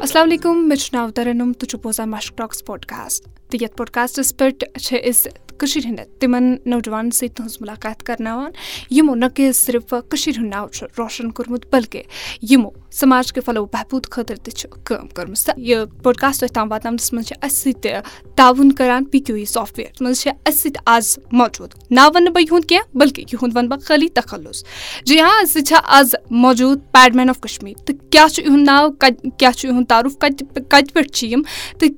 السلام 0.00 0.24
علیکم 0.24 0.68
مےٚ 0.68 0.76
چھُ 0.76 0.94
ناو 0.94 1.10
ترنم 1.10 1.52
تُہۍ 1.52 1.68
چھِو 1.68 1.78
بوزان 1.82 2.10
مشک 2.10 2.38
ٹاکس 2.38 2.64
پاڈکاسٹ 2.64 3.39
تہٕ 3.50 3.62
یَتھ 3.62 3.76
پاڈکاسٹس 3.76 4.36
پٮ۪ٹھ 4.36 4.64
چھِ 4.78 4.98
أسۍ 5.08 5.30
کٔشیٖرِ 5.60 5.86
ہٕنٛدٮ۪ن 5.86 6.18
تِمن 6.18 6.54
نوجوانن 6.70 7.10
سۭتۍ 7.10 7.34
تُہنٛز 7.36 7.56
مُلاقات 7.60 8.02
کرناوان 8.02 8.50
یِمو 8.90 9.14
نہ 9.14 9.26
کہِ 9.34 9.54
صرف 9.54 9.94
کٔشیٖر 10.08 10.38
ہُنٛد 10.38 10.50
ناو 10.50 10.68
چھُ 10.68 10.86
روشن 10.98 11.30
کوٚرمُت 11.30 11.66
بلکہِ 11.72 12.02
یِمو 12.50 12.70
سماج 13.00 13.32
کہِ 13.32 13.44
فلو 13.44 13.64
بہبوٗد 13.72 14.06
خٲطرٕ 14.10 14.38
تہِ 14.44 14.52
چھِ 14.52 14.70
کٲم 14.84 15.08
کٔرمٕژ 15.08 15.44
تہٕ 15.44 15.58
یہِ 15.58 15.84
پوڈکاسٹ 16.02 16.40
تۄہہِ 16.40 16.54
تام 16.54 16.70
واتناونس 16.70 17.12
منٛز 17.12 17.26
چھِ 17.26 17.36
اَسہِ 17.42 17.72
سۭتۍ 17.72 18.34
تعاوُن 18.36 18.72
کران 18.72 19.04
پی 19.04 19.18
کیو 19.18 19.36
ای 19.36 19.44
سافٹ 19.44 19.78
وِیر 19.78 19.86
منٛز 20.00 20.20
چھِ 20.20 20.30
اَسہِ 20.46 20.58
سۭتۍ 20.60 20.82
آز 20.86 21.18
موجوٗد۔ 21.32 21.74
ناو 21.90 22.10
وَنہٕ 22.14 22.32
بہٕ 22.32 22.42
یِہُنٛد 22.42 22.68
کیٚنٛہہ 22.68 22.98
بٔلکہِ 22.98 23.24
یِہُنٛد 23.32 23.56
وَنہٕ 23.56 23.68
بہٕ 23.70 23.80
خٲلی 23.86 24.08
تخلُص۔ 24.08 24.64
جی 25.04 25.20
ہاں 25.20 25.42
أسۍ 25.42 25.52
سۭتۍ 25.52 25.64
چھےٚ 25.64 25.80
آز 25.84 26.14
موجوٗد 26.30 26.78
پیڈ 26.92 27.16
مین 27.16 27.28
آف 27.28 27.40
کشمیٖر 27.40 27.84
تہٕ 27.86 28.10
کیاہ 28.10 28.28
چھُ 28.28 28.44
یِہُنٛد 28.44 28.64
ناو 28.64 28.90
کیاہ 29.38 29.52
چھُ 29.52 29.68
یِہُنٛد 29.68 29.88
تعارُف 29.88 30.18
کَتہِ 30.18 30.62
کَتہِ 30.68 30.92
پٮ۪ٹھ 30.92 31.12
چھِ 31.12 31.28
یِم 31.28 31.42
تہٕ 31.78 31.88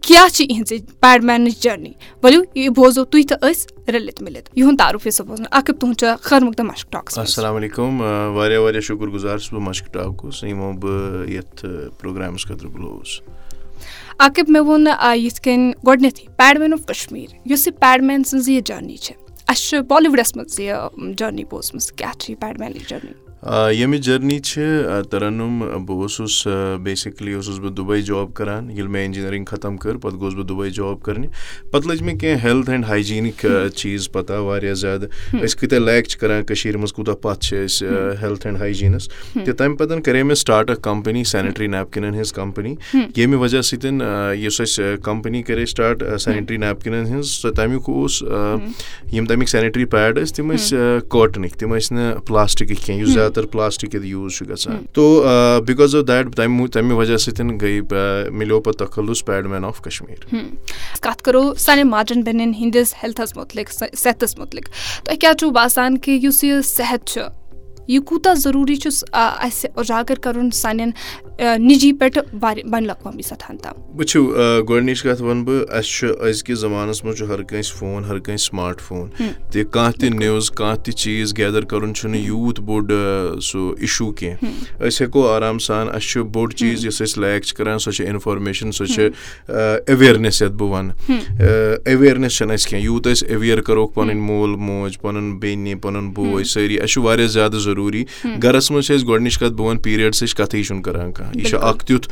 مینٕچ 1.43 1.63
جٔرنی 1.63 1.93
ؤلِو 2.23 2.43
یہِ 2.55 2.69
بوزو 2.77 3.05
تُہۍ 3.05 3.23
تہٕ 3.29 3.51
أسۍ 3.51 3.91
رٔلِتھ 3.93 4.23
مِلِتھ 4.23 4.51
یِہُنٛد 4.59 4.79
تعارُف 4.79 5.07
یژھو 5.07 5.25
بوزُن 5.25 5.45
اکھ 5.51 5.71
تُہُنٛد 5.81 5.99
چھُ 5.99 6.07
خٲر 6.23 6.45
مقدم 6.45 6.67
مشک 6.67 6.93
ٹاکس 6.93 7.19
السلام 7.19 7.57
علیکُم 7.57 8.01
واریاہ 8.35 8.61
واریاہ 8.61 8.81
شُکُر 8.81 9.09
گُزار 9.09 9.39
چھُس 9.39 9.53
بہٕ 9.53 9.63
مشک 9.63 9.93
ٹاکُس 9.93 10.43
یِمو 10.45 10.73
بہٕ 10.73 11.31
یَتھ 11.31 11.65
پروگرامَس 11.99 12.47
خٲطرٕ 12.47 12.71
بُلووُس 12.71 13.21
عقب 14.19 14.45
مےٚ 14.49 14.63
ووٚن 14.63 14.87
یِتھ 15.17 15.41
کٔنۍ 15.43 15.73
گۄڈٕنیتھٕے 15.87 16.27
پیڈ 16.37 16.59
مین 16.59 16.73
آف 16.73 16.87
کشمیٖر 16.87 17.35
یۄس 17.51 17.67
یہِ 17.67 17.79
پیڈ 17.81 18.03
مین 18.03 18.25
سٕنٛز 18.25 18.49
یہِ 18.49 18.63
جٔرنی 18.65 18.97
چھِ 18.97 19.15
اَسہِ 19.49 19.69
چھُ 19.69 19.83
بالیٖوُڈس 19.89 20.37
منٛز 20.37 20.61
یہِ 20.61 20.75
جٔرنی 21.19 21.45
بوٗزمٕژ 21.45 21.93
کیاہ 21.93 22.13
چھِ 22.19 22.31
یہِ 22.31 22.41
پیڈ 22.41 22.61
مینٕچ 22.61 22.89
جٔرنی 22.89 23.13
ییٚمِچ 23.43 24.01
جٔرنی 24.05 24.39
چھِ 24.39 24.63
تَرنُم 25.11 25.59
بہٕ 25.87 26.01
اوسُس 26.01 26.47
بیسِکلی 26.83 27.33
اوسُس 27.35 27.59
بہٕ 27.59 27.71
دُبے 27.77 28.01
جاب 28.03 28.33
کران۔ 28.35 28.71
ییٚلہِ 28.71 28.91
مےٚ 28.91 29.05
اِنجیٖنرِنٛگ 29.05 29.45
ختم 29.49 29.77
کٔر 29.77 29.97
پَتہٕ 29.97 30.19
گوٚوُس 30.19 30.35
بہٕ 30.35 30.47
دُبے 30.49 30.69
جاب 30.71 31.03
کَرنہِ 31.03 31.29
پَتہٕ 31.71 31.89
لٔج 31.89 32.03
مےٚ 32.03 32.19
کینٛہہ 32.19 32.45
ہیٚلٕتھ 32.45 32.71
اینٛڈ 32.71 32.85
ہایجیٖنٕکۍ 32.89 33.69
چیٖز 33.77 34.11
پَتہ 34.13 34.33
واریاہ 34.33 34.75
زیادٕ 34.75 35.09
أسۍ 35.45 35.59
کۭتیاہ 35.61 35.81
لیک 35.81 36.07
چھِ 36.09 36.19
کران 36.21 36.45
کٔشیٖر 36.45 36.77
منٛز 36.77 36.93
کوٗتاہ 36.93 37.15
پَتھ 37.23 37.41
چھِ 37.45 37.65
أسۍ 37.65 37.87
ہیٚلٕتھ 38.21 38.47
اینٛڈ 38.47 38.61
ہایجیٖنَس 38.61 39.09
تہٕ 39.09 39.55
تَمہِ 39.59 39.79
پَتہٕ 39.79 40.03
کَرے 40.05 40.23
مےٚ 40.23 40.37
سٹاٹ 40.37 40.71
اکھ 40.71 40.81
کَمپٔنی 40.83 41.25
سینِٹری 41.33 41.67
نیپکِنن 41.67 42.15
ہِنٛز 42.15 42.33
کَمپٔنی 42.33 42.75
ییٚمہِ 42.95 43.41
وجہ 43.41 43.63
سۭتۍ 43.63 44.35
یُس 44.45 44.61
اَسہِ 44.61 44.97
کَمپٔنی 45.05 45.43
کَرے 45.43 45.67
سٹاٹ 45.67 46.03
سینِٹری 46.21 46.57
نیپکِنن 46.57 47.07
ہِنٛز 47.07 47.29
سۄ 47.43 47.53
تَمیُک 47.57 47.89
اوس 47.89 48.23
یِم 49.13 49.27
تَمِکۍ 49.27 49.51
سینِٹری 49.51 49.85
پیڈ 49.85 50.19
ٲسۍ 50.19 50.35
تِم 50.37 50.53
ٲسۍ 50.53 51.01
کاٹنٕکۍ 51.09 51.59
تِم 51.59 51.75
ٲسۍ 51.77 51.97
نہٕ 51.97 52.21
پٕلاسٹِکٕکۍ 52.27 52.87
کینٛہہ 52.87 53.03
یُس 53.03 53.15
زیادٕ 53.15 53.32
تر 53.35 53.47
پٕلاسٹِک 53.47 53.95
ییٚتہِ 53.95 54.09
یوٗز 54.11 54.37
چھُ 54.37 54.49
گژھان. 54.49 54.85
تو 54.93 55.05
بِکاز 55.67 55.97
آف 55.97 56.07
دیٹ 56.09 56.35
تَمہِ 56.37 56.71
تَمہِ 56.73 56.97
وجہ 56.97 57.17
سۭتۍ 57.17 57.59
گٔے 57.63 58.31
مِلیو 58.31 58.61
پَتہٕ 58.61 58.87
تخلُص 58.87 59.25
پیڈ 59.25 59.47
مین 59.47 59.65
آف 59.65 59.81
کشمیٖر 59.83 60.35
کَتھ 61.01 61.23
کَرو 61.23 61.43
سانٮ۪ن 61.55 61.89
ماجٮ۪ن 61.91 62.23
بیٚنٮ۪ن 62.23 62.53
ہِنٛدِس 62.61 62.95
ہیٚلتھَس 63.03 63.37
مُتعلِق 63.37 63.71
صحتَس 63.99 64.39
مُتعلِق 64.39 64.69
تۄہہِ 65.05 65.19
کیاہ 65.19 65.33
چھُو 65.33 65.51
باسان 65.51 65.99
کہِ 65.99 66.25
یُس 66.25 66.45
یہِ 66.45 66.65
صحت 66.65 67.07
چھُ 67.09 67.42
یہِ 67.89 68.05
کوٗتاہ 68.07 68.35
ضروٗری 68.35 68.75
اَسہِ 69.13 69.71
اُجاگر 69.75 70.19
کَرُن 70.23 70.51
سانٮ۪ن 70.51 70.91
نِجی 71.59 71.93
پٮ۪ٹھ 71.93 72.19
بَنہِ 72.37 72.87
لقوامی 72.87 73.23
سطحن 73.23 73.57
تام۔ 73.57 73.99
وٕچھِو 73.99 74.23
گۄڈٕنِچ 74.69 75.03
کَتھ 75.03 75.23
وَنہٕ 75.23 75.45
بہٕ 75.45 75.65
اَسہِ 75.69 75.91
چھُ 75.91 76.09
أزکِس 76.29 76.59
زمانَس 76.59 77.05
منٛز 77.05 77.19
چھُ 77.19 77.27
ہر 77.29 77.43
کٲنٛسہِ 77.43 77.79
فون 77.79 78.05
ہر 78.05 78.19
کٲنٛسہِ 78.19 78.49
سماٹ 78.49 78.81
فون۔ 78.81 79.11
تہِ 79.53 79.63
کانٛہہ 79.71 80.01
تہِ 80.01 80.11
نِوٕز 80.11 80.51
کانٛہہ 80.51 80.83
تہِ 80.85 80.95
چیٖز 80.95 81.37
گیدَر 81.37 81.65
کَرُن 81.65 81.95
چھُنہٕ 81.95 82.21
یوٗت 82.21 82.61
بوٚڑ 82.61 82.93
سُہ 83.43 83.75
اِشوٗ 83.81 84.13
کینٛہہ۔ 84.13 84.87
أسۍ 84.89 85.07
ہٮ۪کو 85.07 85.29
آرام 85.29 85.59
سان 85.59 85.89
اَسہِ 85.89 86.09
چھُ 86.11 86.23
بوٚڑ 86.23 86.51
چیٖز 86.51 86.87
یُس 86.87 87.03
أسۍ 87.03 87.23
لیک 87.23 87.43
چھِ 87.43 87.57
کَران 87.57 87.79
سۄ 87.79 87.93
چھِ 87.93 88.07
اِنفارمیشَن 88.07 88.73
سۄ 88.73 88.87
چھِ 88.95 89.09
ایویرنیس 89.87 90.43
یَتھ 90.43 90.53
بہٕ 90.53 90.71
وَنہٕ۔ 90.71 90.95
ایویرنیس 91.85 92.33
چھَنہٕ 92.37 92.55
اَسہِ 92.55 92.71
کینٛہہ۔ 92.71 92.85
یوٗت 92.85 93.09
أسۍ 93.09 93.29
ایویر 93.29 93.61
کَروکھ 93.61 93.95
پَنٕنۍ 93.95 94.21
مول 94.27 94.51
موج 94.51 95.01
پَنُن 95.01 95.39
بیٚنہِ 95.39 95.81
پَنُن 95.83 96.11
بوے 96.15 96.45
سٲری 96.45 96.81
اَسہِ 96.81 96.89
چھُ 96.93 97.03
واریاہ 97.03 97.27
زیادٕ 97.27 97.53
ضروٗری 97.53 97.72
گرَس 98.43 98.71
منٛز 98.71 98.87
چھِ 98.87 98.97
أسۍ 98.97 99.07
گۄڈٕنِچ 99.09 99.39
کَتھ 99.39 99.53
بہٕ 99.53 99.67
وَنہٕ 99.67 99.83
پیٖریڈسٕچ 99.83 100.35
کَتھٕے 100.35 100.63
چھُنہٕ 100.63 100.83
کَران 100.83 101.13
کانٛہہ۔ 101.13 101.37
یہِ 101.39 101.47
چھُ 101.49 101.59
اکھ 101.63 101.85
تیُتھ 101.87 102.09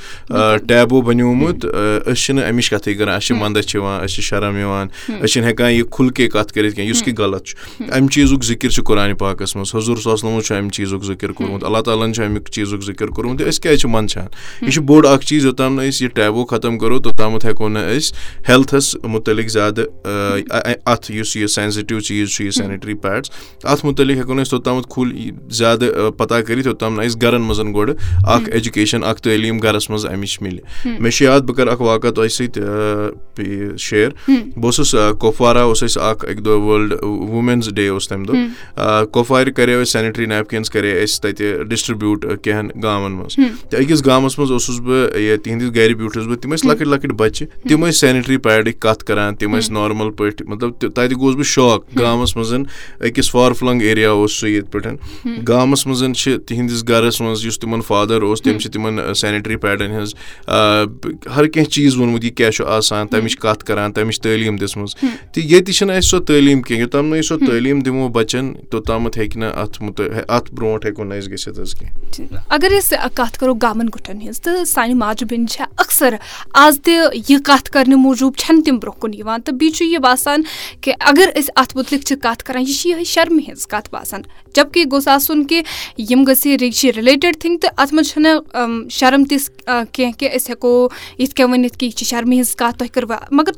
ٹیبو 0.68 1.00
بَنیومُت 1.02 1.66
أسۍ 2.06 2.14
چھِنہٕ 2.14 2.44
اَمِچ 2.48 2.70
کَتھٕے 2.70 2.94
کَران۔ 2.94 3.14
اَسہِ 3.14 3.26
چھِ 3.26 3.36
مَندَچھ 3.36 3.76
یِوان 3.76 4.04
أسۍ 4.04 4.14
چھِ 4.14 4.22
شرم 4.22 4.56
یِوان 4.56 4.86
أسۍ 5.08 5.26
چھِنہٕ 5.26 5.48
ہٮ۪کان 5.48 5.72
یہِ 5.72 5.82
کھُل 5.90 6.08
کے 6.08 6.28
کَتھ 6.28 6.52
کٔرِتھ 6.52 6.74
کینٛہہ 6.76 6.90
یُس 6.90 7.02
کہِ 7.02 7.14
غلط 7.18 7.44
چھُ۔ 7.44 7.84
اَمہِ 7.92 8.10
چیٖزُک 8.12 8.44
ذِکِر 8.44 8.68
چھُ 8.68 8.84
قۄرانہِ 8.84 9.18
پاکَس 9.18 9.56
منٛز۔ 9.56 9.74
حضوٗر 9.74 10.16
صٲبنس 10.16 10.46
چھُ 10.46 10.56
اَمہِ 10.56 10.70
چیٖزُک 10.72 11.04
ذِکِر 11.04 11.32
کوٚرمُت 11.32 11.64
اللہ 11.64 11.80
تعالیٰ 11.86 12.06
ہَن 12.06 12.14
چھُ 12.14 12.24
اَمیُک 12.24 12.48
چیٖزُک 12.48 12.82
ذِکِر 12.86 13.06
کوٚرمُت۔ 13.06 13.42
أسۍ 13.48 13.60
کیازِ 13.62 13.80
چھِ 13.80 13.90
منٛدچھان؟ 13.90 14.26
یہِ 14.62 14.72
چھُ 14.72 14.82
بوٚڑ 14.82 15.06
اکھ 15.06 15.26
چیٖز 15.26 15.44
یوٚتام 15.44 15.74
نہٕ 15.74 15.88
أسۍ 15.88 16.02
یہِ 16.02 16.10
ٹیبو 16.14 16.44
ختم 16.44 16.78
کَرو 16.78 16.98
توٚتامَتھ 16.98 17.46
ہٮ۪کو 17.46 17.68
نہٕ 17.68 17.96
أسۍ 17.96 18.14
ہیٚلتھَس 18.48 18.96
مُتعلِق 19.04 19.48
زیادٕ 19.48 19.84
اَتھ 20.86 21.12
یُس 21.12 21.36
یہِ 21.36 21.48
سینسِٹِو 21.48 22.00
چیٖز 22.00 22.30
چھُ 22.30 22.44
یہِ 22.44 22.52
سینِٹری 22.52 22.94
پیڈٕس 22.94 23.30
اَتھ 23.64 23.84
مُتعلِق 23.86 24.18
ہٮ۪کو 24.18 24.34
نہٕ 24.34 24.42
أسۍ 24.42 24.50
توٚتامَتھ 24.50 24.86
کھُل 24.90 25.08
زیادٕ 25.50 26.10
پَتہ 26.16 26.34
کٔرِتھ 26.46 26.66
یوٚتام 26.66 26.94
نہٕ 26.94 27.04
اَسہِ 27.04 27.22
گرَن 27.22 27.42
منٛز 27.42 27.60
گۄڈٕ 27.74 27.94
اکھ 28.24 28.48
ایجوکیشن 28.52 29.04
اکھ 29.04 29.22
تعلیٖم 29.22 29.58
گرَس 29.58 29.90
منٛز 29.90 30.06
اَمِچ 30.06 30.42
مِلہِ۔ 30.42 30.60
مےٚ 30.84 31.10
چھُ 31.10 31.24
یاد 31.24 31.40
بہٕ 31.40 31.56
کَرٕ 31.56 31.72
اکھ 31.72 31.82
واقع 31.82 32.08
تۄہہِ 32.08 32.30
سۭتۍ 32.30 33.76
شِیر 33.78 34.08
بہٕ 34.28 34.64
اوسُس 34.64 34.94
کۄپوارا 35.20 35.62
اوس 35.62 35.82
اَسہِ 35.82 36.02
اکھ 36.02 36.24
اَکہِ 36.24 36.44
دۄہ 36.44 36.60
وٲلڈ 36.60 36.92
وُمینٕز 37.02 37.68
ڈے 37.74 37.88
اوس 37.88 38.08
تَمہِ 38.08 38.28
دۄہ۔ 38.28 39.04
کۄپوارِ 39.12 39.52
کَریو 39.56 39.80
اَسہِ 39.80 40.00
سینِٹری 40.00 40.26
نیپکِنٕز 40.26 40.70
کَرے 40.70 41.02
اَسہِ 41.02 41.20
تَتہِ 41.22 41.62
ڈِسٹربیوٗٹ 41.68 42.26
کینٛہہ 42.42 42.60
ہن 42.60 42.80
گامَن 42.82 43.12
منٛز۔ 43.12 43.34
تہٕ 43.70 43.80
أکِس 43.80 44.06
گامَس 44.06 44.38
منٛز 44.38 44.50
اوسُس 44.52 44.80
بہٕ 44.80 45.16
یہِ 45.16 45.38
تِہنٛدِس 45.42 45.74
گرِ 45.74 45.94
بیوٗٹھُس 45.94 46.26
بہٕ 46.26 46.38
تِم 46.42 46.54
ٲسۍ 46.54 46.70
لۄکٕٹۍ 46.70 46.90
لۄکٕٹۍ 46.92 47.16
بَچہِ۔ 47.16 47.48
تِم 47.68 47.84
ٲسۍ 47.84 47.98
سینِٹری 48.00 48.36
پیڈٕکۍ 48.36 48.78
کَتھ 48.80 49.04
کران 49.04 49.34
تِم 49.36 49.56
ٲسۍ 49.56 49.72
نارمَل 49.72 50.10
پٲٹھۍ 50.10 50.46
مطلب 50.48 50.70
تَتہِ 50.80 51.12
گوٚوُس 51.12 51.34
بہٕ 51.34 51.44
شاک 51.44 51.98
گامَس 52.00 52.36
منٛز 52.36 52.54
أکِس 53.00 53.30
فار 53.30 53.52
فٕلنٛگ 53.52 53.82
ایریا 53.82 54.10
اوس 54.10 54.32
سُہ 54.40 54.48
ییٚتہِ 54.48 54.70
پٮ۪ٹھ۔ 54.70 54.88
گامَس 55.48 55.86
منٛز 55.86 56.04
چھِ 56.16 56.36
تِہنٛدِس 56.46 56.88
گرَس 56.88 57.20
منٛز 57.20 57.44
یُس 57.46 57.58
تِمن 57.58 57.80
فادر 57.80 58.22
اوس 58.22 58.42
تٔمۍ 58.42 58.58
چھِ 58.58 58.70
تِمن 58.70 59.14
سینِٹری 59.14 59.56
پیڈَن 59.56 59.90
ہٕنٛز 59.90 60.14
ہر 61.36 61.46
کیٚنٛہہ 61.46 61.70
چیٖز 61.70 61.96
ووٚنمُت 61.96 62.24
یہِ 62.24 62.34
کیاہ 62.34 62.50
چھُ 62.50 62.64
آسان 62.66 63.06
تَمِچ 63.06 63.36
کَتھ 63.36 63.64
کران 63.64 63.92
تَمِچ 63.92 64.20
تعلیٖم 64.20 64.56
دِژمٕژ 64.56 64.94
تہٕ 64.94 65.44
ییٚتہِ 65.44 65.74
چھِنہٕ 65.74 65.96
اَسہِ 65.96 66.10
سۄ 66.10 66.24
تعلیٖم 66.26 66.62
کینٛہہ 66.62 66.80
یوٚتام 66.80 67.06
نہٕ 67.06 67.18
أسۍ 67.20 67.28
سۄ 67.28 67.46
تعلیٖم 67.46 67.80
دِمو 67.80 68.08
بَچن 68.08 68.52
توٚتامَتھ 68.70 69.18
ہیٚکہِ 69.18 69.38
نہٕ 69.40 69.56
اَتھ 69.56 69.82
اَتھ 70.28 70.54
برونٛٹھ 70.54 70.86
ہیٚکو 70.86 71.04
نہٕ 71.04 71.18
أسۍ 71.18 71.30
گٔژھِتھ 71.30 71.60
حظ 71.60 71.74
کینٛہہ۔ 71.74 72.42
اَگر 72.48 72.72
أسۍ 72.78 73.08
کَتھ 73.14 73.38
کَرو 73.38 73.54
گامَن 73.54 73.90
کُٹھٮ۪ن 73.90 74.20
ہٕنٛز 74.20 74.40
تہٕ 74.40 74.64
سانہِ 74.64 74.94
ماجہِ 74.94 75.28
بیٚنہِ 75.28 75.48
چھےٚ 75.48 75.66
اَکثر 75.78 76.14
آز 76.54 76.80
تہِ 76.84 76.92
یہِ 77.28 77.38
کَتھ 77.44 77.70
کَرنہٕ 77.70 77.98
موٗجوٗب 77.98 78.36
چھَنہٕ 78.36 78.64
تِم 78.64 78.78
برونٛہہ 78.78 79.00
کُن 79.00 79.14
یِوان۔ 79.14 79.40
تہٕ 79.40 79.54
بیٚیہِ 79.54 79.76
چھُ 79.76 79.86
یہِ 79.86 79.98
باسان 80.00 80.42
کہِ 80.80 80.94
اَگر 81.00 81.28
أسۍ 81.38 81.52
اَتھ 81.56 81.76
مُتعلِق 81.76 82.04
چھِ 82.06 82.16
کَتھ 82.22 82.44
کَران 82.44 82.62
یہِ 82.62 82.74
چھِ 82.74 82.90
یِہے 82.90 83.04
شرمہِ 83.04 83.42
ہِنٛز 83.48 83.66
کَتھ 83.66 83.88
باسان۔ 83.92 84.22
جب 84.54 84.66
کہِ 84.72 84.84
گوٚژھ 84.92 85.08
آسُن 85.08 85.29
کہِ 85.48 85.62
یِم 86.10 86.24
یہِ 86.48 86.72
چھِ 86.72 86.90
رِلیٹِڈ 86.96 87.36
تھِنٛگ 87.40 87.58
تہٕ 87.58 87.70
اَتھ 87.76 87.94
منٛز 87.94 88.08
چھَنہٕ 88.08 88.88
شرم 88.90 89.24
تِژھ 89.24 89.50
کینٛہہ 89.92 90.18
کہِ 90.18 91.44
ؤنِتھ 91.44 91.78
کہِ 91.78 91.86
یہِ 91.86 91.92
ہِنٛز 92.36 92.54
کَتھ 92.56 92.78
تۄہہِ 92.78 92.90
کٔروا۔ 92.90 93.16
مگر 93.30 93.52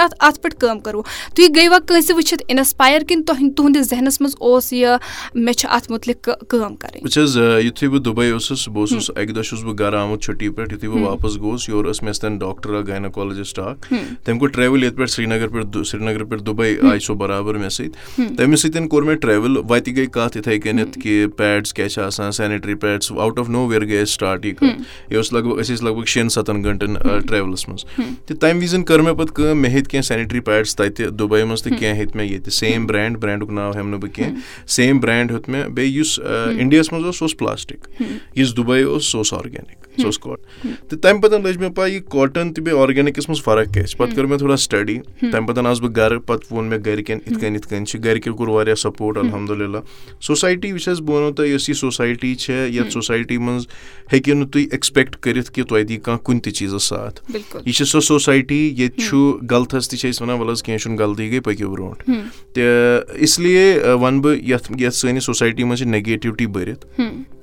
اَتھ 0.00 0.14
اَتھ 0.20 0.40
پٮ۪ٹھ 0.40 0.56
کٲم 0.56 0.80
کٔرٕو۔ 0.80 1.02
تُہۍ 1.34 1.48
گٔیوا 1.56 1.78
کٲنٛسہِ 1.78 2.16
وٕچھِتھ 2.16 2.42
اِنسپایر 2.48 3.02
کِنہٕ 3.08 3.24
تۄہہِ 3.26 3.54
تُہنٛدِس 3.56 3.88
ذہنَس 3.88 4.20
منٛز 4.20 4.34
اوس 4.40 4.72
یہِ 4.72 4.96
مےٚ 5.34 5.54
مُتعلِق 5.90 6.28
کٲم 6.48 6.76
کَرٕنۍ 6.76 7.00
وٕچھ 7.02 7.18
حظ 7.18 7.36
یِتھُے 7.64 7.88
بہٕ 7.88 8.00
دُبے 8.00 8.30
اوسُس 8.30 8.68
بہٕ 8.68 8.80
اوسُس 8.80 9.10
اَکہِ 9.16 9.34
دۄہ 9.34 9.42
چھُس 9.42 9.62
بہٕ 9.64 9.78
گرٕ 9.78 9.98
آمُت 9.98 10.22
چھُٹی 10.22 10.48
پٮ۪ٹھ 10.48 10.72
یِتھُے 10.72 10.88
بہٕ 10.88 11.02
واپَس 11.02 11.36
گوٚوُس 11.40 11.68
یورٕ 11.68 11.90
ٲس 11.90 12.02
مےٚ 12.02 12.12
سۭتۍ 12.12 12.38
ڈاکٹر 12.38 12.74
اکھ 12.74 12.90
اکھ 12.96 13.92
تٔمۍ 14.24 14.38
کوٚر 14.38 14.48
ٹریوٕل 14.48 14.82
ییٚتہِ 14.82 14.98
پٮ۪ٹھ 14.98 15.10
سرینگر 15.10 15.48
پٮ۪ٹھ 15.48 15.86
سرینگرٕ 15.86 16.28
پٮ۪ٹھ 16.28 16.42
دُبے 16.42 16.76
آیہِ 16.90 17.00
سۄ 17.00 17.14
برابر 17.14 17.54
مےٚ 17.54 17.68
سۭتۍ 17.68 18.36
تٔمِس 18.36 18.62
سۭتۍ 18.62 18.88
کوٚر 18.88 19.02
مےٚ 19.02 19.16
ٹریوٕل 19.16 19.56
وَتہِ 19.56 19.96
گٔے 19.96 20.06
کَتھ 20.06 20.36
یِتھٕے 20.36 20.58
کٔنیتھ 20.58 20.98
کہِ 21.06 21.26
پیڈٕس 21.36 21.74
کیاہ 21.74 21.88
چھِ 21.88 22.02
آسان 22.02 22.32
sanitary 22.32 22.74
pads 22.74 23.12
out 23.12 23.38
of 23.38 23.48
nowhere 23.66 23.84
گٔے 23.86 24.00
اَسہِ 24.00 24.14
سٹاٹ 24.14 24.46
یہِ 24.46 24.54
کَتھ 24.56 24.82
یہِ 25.10 25.16
اوس 25.16 25.32
لگ 25.32 25.38
بگ 25.38 25.58
أسۍ 25.60 25.74
ٲسۍ 25.74 25.84
لگ 25.84 25.94
بگ 25.94 26.04
شٮ۪ن 26.04 26.28
سَتَن 26.28 26.64
گنٹَن 26.64 26.94
ٹریولَس 27.26 27.68
منٛز۔ 27.68 27.84
تہٕ 28.26 28.36
تَمہِ 28.40 28.62
وِزِ 28.62 28.84
کٔر 28.86 28.98
مےٚ 28.98 29.14
پَتہٕ 29.16 29.34
کٲم 29.34 29.62
مےٚ 29.62 29.70
ہیٚتۍ 29.70 29.90
کینٛہہ 29.90 30.06
سینِٹری 30.06 30.40
پیڈٕس 30.40 30.76
تَتہِ 30.76 31.10
دُبے 31.18 31.44
منٛز 31.44 31.62
تہٕ 31.62 31.78
کینٛہہ 31.78 31.96
ہیٚتۍ 31.96 32.16
مےٚ 32.16 32.30
ییٚتہِ 32.30 32.52
سیم 32.52 32.86
برینٛڈ 32.86 33.18
برینٛڈُک 33.20 33.50
ناو 33.50 33.70
ہٮ۪مہٕ 33.70 33.90
نہٕ 33.90 34.00
بہٕ 34.00 34.14
کینٛہہ 34.14 34.40
سیم 34.66 34.98
برینٛڈ 34.98 35.30
ہیوٚت 35.30 35.48
مےٚ 35.48 35.68
بیٚیہِ 35.68 35.96
یُس 35.96 36.18
اِنڈیاہَس 36.58 36.92
منٛز 36.92 37.04
اوس 37.04 37.18
سُہ 37.18 37.24
اوس 37.24 37.36
پٕلاسٹِک 37.36 38.02
یُس 38.38 38.56
دُبے 38.56 38.82
اوس 38.82 39.04
سُہ 39.04 39.18
اوس 39.18 39.32
آرگینِک 39.32 39.85
سُہ 39.98 40.04
اوس 40.04 40.18
کاٹن 40.18 40.70
تہٕ 40.88 40.98
تَمہِ 41.02 41.22
پَتہٕ 41.22 41.40
لٔج 41.40 41.56
مےٚ 41.58 41.70
پاے 41.74 41.90
یہِ 41.90 42.00
کاٹن 42.10 42.52
تہٕ 42.52 42.64
بیٚیہِ 42.64 42.80
آرگینِکَس 42.82 43.28
منٛز 43.28 43.42
فرق 43.44 43.72
کیاہ 43.74 43.86
چھِ 43.86 43.98
پَتہٕ 43.98 44.14
کٔر 44.14 44.24
مےٚ 44.24 44.38
تھوڑا 44.38 44.56
سٹڈی 44.56 44.98
تَمہِ 45.20 45.48
پَتہٕ 45.48 45.66
آس 45.66 45.80
بہٕ 45.80 45.96
گرٕ 45.96 46.18
پَتہٕ 46.26 46.52
ووٚن 46.52 46.68
مےٚ 46.68 46.78
گرِکٮ۪ن 46.86 47.18
یِتھ 47.26 47.38
کٔنۍ 47.40 47.54
یِتھ 47.54 47.68
کٔنۍ 47.68 47.84
چھِ 47.84 48.04
گرِکیو 48.04 48.34
کوٚر 48.34 48.48
واریاہ 48.48 48.74
سپوٹ 48.74 49.18
الحمداللہ 49.18 49.78
سوسایٹی 50.26 50.72
وٕچھ 50.72 50.88
حظ 50.88 51.00
بہٕ 51.00 51.14
وَنو 51.16 51.32
تۄہہِ 51.32 51.50
یۄس 51.50 51.68
یہِ 51.68 51.76
سوسایٹی 51.76 52.34
چھےٚ 52.34 52.68
یَتھ 52.74 52.92
سوسایٹی 52.92 53.38
منٛز 53.38 53.66
ہیٚکِو 54.12 54.34
نہٕ 54.34 54.48
تُہۍ 54.52 54.66
ایٚکسپیکٹ 54.70 55.16
کٔرِتھ 55.20 55.50
کہِ 55.52 55.66
تۄہہِ 55.68 55.88
دی 55.88 55.96
کانٛہہ 55.96 56.24
کُنہِ 56.24 56.42
تہِ 56.42 56.52
چیٖزَس 56.52 56.84
ساتھ 56.88 57.20
یہِ 57.66 57.72
چھِ 57.74 57.86
سۄ 57.86 58.00
سوسایٹی 58.06 58.60
ییٚتہِ 58.78 59.08
چھُ 59.08 59.38
غلطس 59.50 59.88
تہِ 59.88 59.98
چھِ 59.98 60.10
أسۍ 60.10 60.22
وَنان 60.22 60.38
وَلہٕ 60.40 60.52
حظ 60.52 60.62
کینٛہہ 60.62 60.82
چھُنہٕ 60.82 60.98
غلطی 60.98 61.30
گٔے 61.30 61.40
پٔکِو 61.40 61.70
برونٛٹھ 61.70 62.10
تہٕ 62.54 63.14
اِسلیے 63.26 63.78
وَنہٕ 64.00 64.22
بہٕ 64.22 64.38
یَتھ 64.42 64.72
یَتھ 64.80 64.94
سٲنِس 64.94 65.24
سوسایٹی 65.24 65.64
منٛز 65.64 65.78
چھِ 65.78 65.86
نگیٹِوٹی 65.88 66.46
بٔرِتھ 66.46 66.86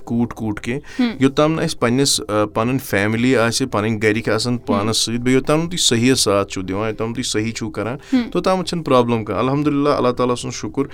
کوٗٹ 0.06 0.34
کوٗٹ 0.34 0.60
کینٛہہ 0.60 1.12
یوٚتام 1.20 1.54
نہٕ 1.54 1.64
اَسہِ 1.64 1.80
پنٕنِس 1.80 2.20
پَنٕنۍ 2.54 2.78
فیملی 2.90 3.36
آسہِ 3.38 3.68
پَنٕنۍ 3.72 3.98
گرِکۍ 4.04 4.34
آسان 4.34 4.58
پانَس 4.58 4.98
سۭتۍ۔ 4.98 5.20
بیٚیہِ 5.20 5.34
یوٚتام 5.34 5.60
نہٕ 5.60 5.70
تُہۍ 5.70 5.80
صحیح 5.80 6.14
ساتھ 6.14 6.52
چھُو 6.52 6.62
دِوان 6.62 6.88
یوٚتام 6.88 7.14
تُہۍ 7.14 7.24
صحیح 7.26 7.52
چھُو 7.52 7.70
کران 7.72 7.98
توٚتامَتھ 8.32 8.70
چھنہٕ 8.70 8.86
پرابلِم 8.86 9.24
کانٛہہ۔ 9.26 9.44
الحمداللہ 9.44 9.90
اللہ 9.90 10.12
تعالیٰ 10.18 10.36
سُنٛد 10.36 10.56
شُکُر۔ 10.56 10.86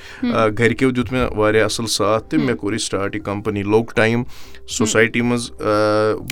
گرِکیو 0.60 0.90
دیُت 0.92 1.12
مےٚ 1.14 1.38
واریاہ 1.38 1.66
اَصٕل 1.66 1.88
ساتھ 1.88 2.30
تہٕ 2.30 2.44
مےٚ 2.44 2.56
کوٚر 2.56 2.74
یہِ 2.74 2.82
سٹاٹ 2.82 3.16
یہِ 3.16 3.24
کَمپٔنی 3.24 3.64
لوٚگ 3.64 3.86
ٹایم 3.96 4.24
سوسایٹی 4.68 5.22
منٛز 5.22 5.52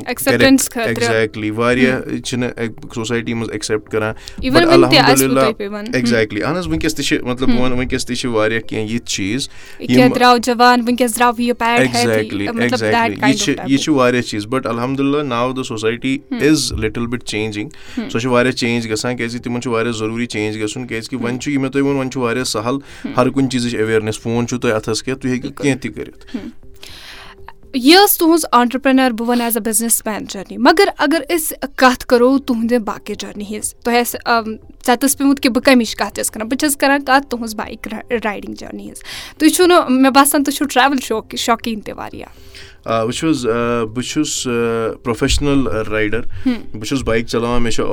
ایٚگزیکٹلی 0.07 1.49
واریاہ 1.49 2.17
چھِنہٕ 2.25 2.49
سوسایٹی 2.95 3.33
منٛز 3.33 3.49
ایٚکسیپٹ 3.49 3.89
کران۔ 3.91 4.13
ایٚگزیکٹلی 5.93 6.43
اہن 6.43 6.55
حظ 6.57 6.67
وٕنکیٚس 6.67 6.95
تہِ 6.95 7.05
چھِ 7.05 7.21
مطلب 7.21 7.49
بہٕ 7.49 7.59
وَنہٕ 7.59 7.77
وٕنکیٚس 7.77 8.05
تہِ 8.05 8.15
چھِ 8.15 8.29
واریاہ 8.29 8.59
کیٚنٛہہ 8.59 8.93
یِتھۍ 8.93 9.07
چیٖز۔ 9.07 9.49
ایٚگزیکٹلی 9.79 11.47
ایٚگزیکٹلی 11.61 12.45
یہِ 12.45 12.51
چھِ 12.51 12.66
یہِ 12.73 13.77
چھِ 13.79 13.93
واریاہ 13.93 14.21
چیٖز. 14.21 14.45
بَٹ 14.47 14.67
الحمداللہ 14.67 15.21
now 15.23 15.51
the 15.53 15.63
society 15.67 16.17
is 16.29 16.71
little 16.73 17.07
bit 17.07 17.23
changing 17.23 18.09
so 18.09 18.19
چھِ 18.19 18.29
واریاہ 18.31 18.51
چینٛج 18.51 18.91
گژھان 18.91 19.17
تِمن 19.43 19.61
چھُ 19.61 19.71
واریاہ 19.71 19.93
ضروٗری 19.93 20.25
چینٛج 20.25 20.63
گژھُن 20.63 20.87
کیازِ 20.87 21.09
کہِ 21.09 21.19
وۄنۍ 21.21 21.39
چھُ 21.39 21.51
یہِ 21.51 21.59
مےٚ 21.61 21.71
تۄہہِ 21.71 21.83
ووٚن 21.85 21.97
وۄنۍ 21.97 22.09
چھُ 22.11 22.21
واریاہ 22.21 22.43
سہل 22.43 22.77
ہر 23.17 23.29
کُنہِ 23.29 23.49
چیٖزٕچ 23.51 23.75
ایویرنیس 23.75 24.19
فون 24.19 24.47
چھُو 24.47 24.57
تۄہہِ 24.57 24.73
اَتھس 24.75 25.03
کیٚنٛہہ 25.03 25.21
تُہۍ 25.21 25.31
ہیٚکِو 25.31 25.49
کیٚنٛہہ 25.61 25.81
تہِ 25.81 25.93
کٔرِتھ 25.95 26.37
یہ 27.73 27.97
ٲس 27.97 28.17
تُہنٛز 28.17 28.45
آنٹرپرینر 28.51 29.11
بہٕ 29.11 29.27
وَنہٕ 29.27 29.43
as 29.43 29.57
a 29.57 29.65
business 29.65 30.05
main 30.05 30.25
journey 30.29 30.57
مگر 30.57 30.87
اگر 30.97 31.21
أسۍ 31.29 31.67
کَتھ 31.75 32.05
کَرو 32.05 32.37
تُہنٛدِ 32.37 32.77
باقٕے 32.77 33.15
جٔرنی 33.15 33.43
ہِنٛز، 33.43 33.75
تۄہہِ 33.75 33.99
آسہِ 33.99 34.19
ژےٚ 34.85 34.95
ٲس 35.01 35.17
پیٚومُت 35.17 35.39
کہِ 35.39 35.51
بہٕ 35.51 35.63
کَمِچ 35.63 35.95
کَتھ 35.95 36.15
چھَس 36.15 36.31
کَران، 36.31 36.47
بہٕ 36.47 36.57
چھَس 36.57 36.77
کَران 36.77 37.05
کَتھ 37.05 37.27
تُہٕنٛز 37.29 37.55
بایِک 37.55 37.87
رایڈِنٛگ 38.25 38.53
جٔرنی 38.53 38.85
ہِنٛز۔ 38.85 39.03
تُہۍ 39.37 39.49
چھُو 39.49 39.65
نہٕ 39.65 39.89
مےٚ 39.89 40.11
باسان 40.11 40.43
تُہۍ 40.43 40.55
چھُو 40.55 40.65
ٹرٛیوٕل 40.65 40.97
شوق 41.03 41.35
شوقیٖن 41.35 41.81
تہِ 41.81 41.93
واریاہ۔ 41.93 42.29
وٕچھ 42.85 43.23
حظ 43.25 43.45
بہٕ 43.93 44.03
چھُس 44.09 44.47
پروفیشنَل 45.03 45.67
رایڈَر 45.91 46.21
بہٕ 46.45 46.85
چھُس 46.87 47.03
بایِک 47.05 47.27
چلاوان 47.27 47.63
مےٚ 47.63 47.71
چھُ 47.71 47.83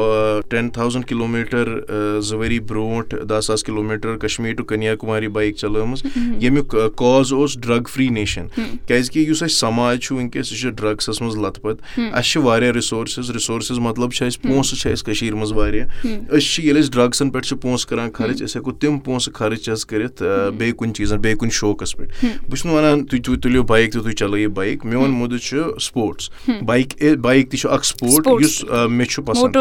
ٹٮ۪ن 0.49 0.71
تھاوزَنٛڈ 0.71 1.07
کِلوٗ 1.09 1.27
میٖٹر 1.29 2.21
زٕ 2.21 2.37
ؤری 2.39 2.59
برونٛٹھ 2.69 3.15
دہ 3.29 3.41
ساس 3.47 3.65
kilometre 3.85 4.17
Kashmir 4.23 4.55
to 4.55 4.65
Kanyakumari 4.65 5.29
bike 5.29 5.57
چلٲمٕژ 5.57 6.05
ییٚمیُک 6.41 6.77
کاز 6.97 7.33
اوس 7.33 7.57
ڈرٛگ 7.61 7.89
فرٛی 7.93 8.09
نیشَن 8.09 8.47
کہِ 8.87 9.29
یُس 9.29 9.43
اَسہِ 9.43 9.51
سماج 9.59 10.01
چھُ 10.03 10.17
وٕنکیٚس 10.17 10.53
یہِ 10.53 10.61
چھُ 10.61 10.71
ڈرٛگسَس 10.71 11.21
منٛز 11.23 11.37
لَتہٕ 11.37 11.63
پَتھ 11.63 11.83
اَسہِ 11.99 12.31
چھِ 12.31 12.43
واریاہ 12.43 12.73
رِسورسٕز 12.73 13.31
رِسورسٕز 13.37 13.79
مطلب 13.79 14.13
چھِ 14.13 14.27
اَسہِ 14.27 14.43
پونٛسہٕ 14.43 14.79
چھِ 14.81 14.93
اَسہِ 14.93 15.07
کٔشیٖر 15.07 15.35
منٛز 15.35 15.53
واریاہ 15.53 15.87
أسۍ 15.87 16.41
چھِ 16.41 16.65
ییٚلہِ 16.65 16.83
أسۍ 16.83 16.93
ڈرٛگسَن 16.93 17.31
پٮ۪ٹھ 17.31 17.47
چھِ 17.47 17.61
پونٛسہٕ 17.61 17.89
کَران 17.89 18.11
خرٕچ 18.13 18.43
أسۍ 18.43 18.57
ہٮ۪کو 18.57 18.73
تِم 18.73 18.99
پونٛسہٕ 18.99 19.35
خرٕچ 19.35 19.69
حظ 19.71 19.85
کٔرِتھ 19.87 20.23
بیٚیہِ 20.59 20.75
کُنہِ 20.77 20.95
چیٖزَن 20.95 21.19
بیٚیہِ 21.19 21.39
کُنہِ 21.39 21.53
شوقَس 21.53 21.97
پٮ۪ٹھ 21.97 22.25
بہٕ 22.25 22.51
چھُس 22.51 22.65
نہٕ 22.67 22.75
وَنان 22.75 23.05
تُہۍ 23.07 23.21
تُہۍ 23.25 23.41
تُلِو 23.43 23.63
بایِک 23.63 23.93
تہٕ 23.93 24.03
تُہۍ 24.03 24.13
چلٲیِو 24.13 24.51
بایِک 24.51 24.84
میون 24.85 25.11
مُدٕ 25.11 25.39
چھُ 25.43 25.79
سپوٹٕس 25.81 26.31
بایِک 26.67 26.95
بایِک 27.23 27.51
تہِ 27.51 27.59
چھُ 27.61 27.71
اکھ 27.71 27.87
سپوٹ 27.87 28.29
یُس 28.43 28.65
مےٚ 28.91 29.07
چھُ 29.11 29.25
پسنٛد. 29.25 29.57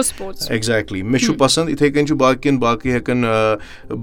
ایٚگزیکٹلی 0.49 1.01
مےٚ 1.03 1.21
چھُ 1.25 1.37
پسنٛد. 1.37 1.69
یِتھٕے 1.69 1.89
کٔنۍ 1.89 2.05
چھُ 2.07 2.15
باقین 2.17 2.57
باقٕے 2.59 2.91
ہٮ۪کان 2.91 3.23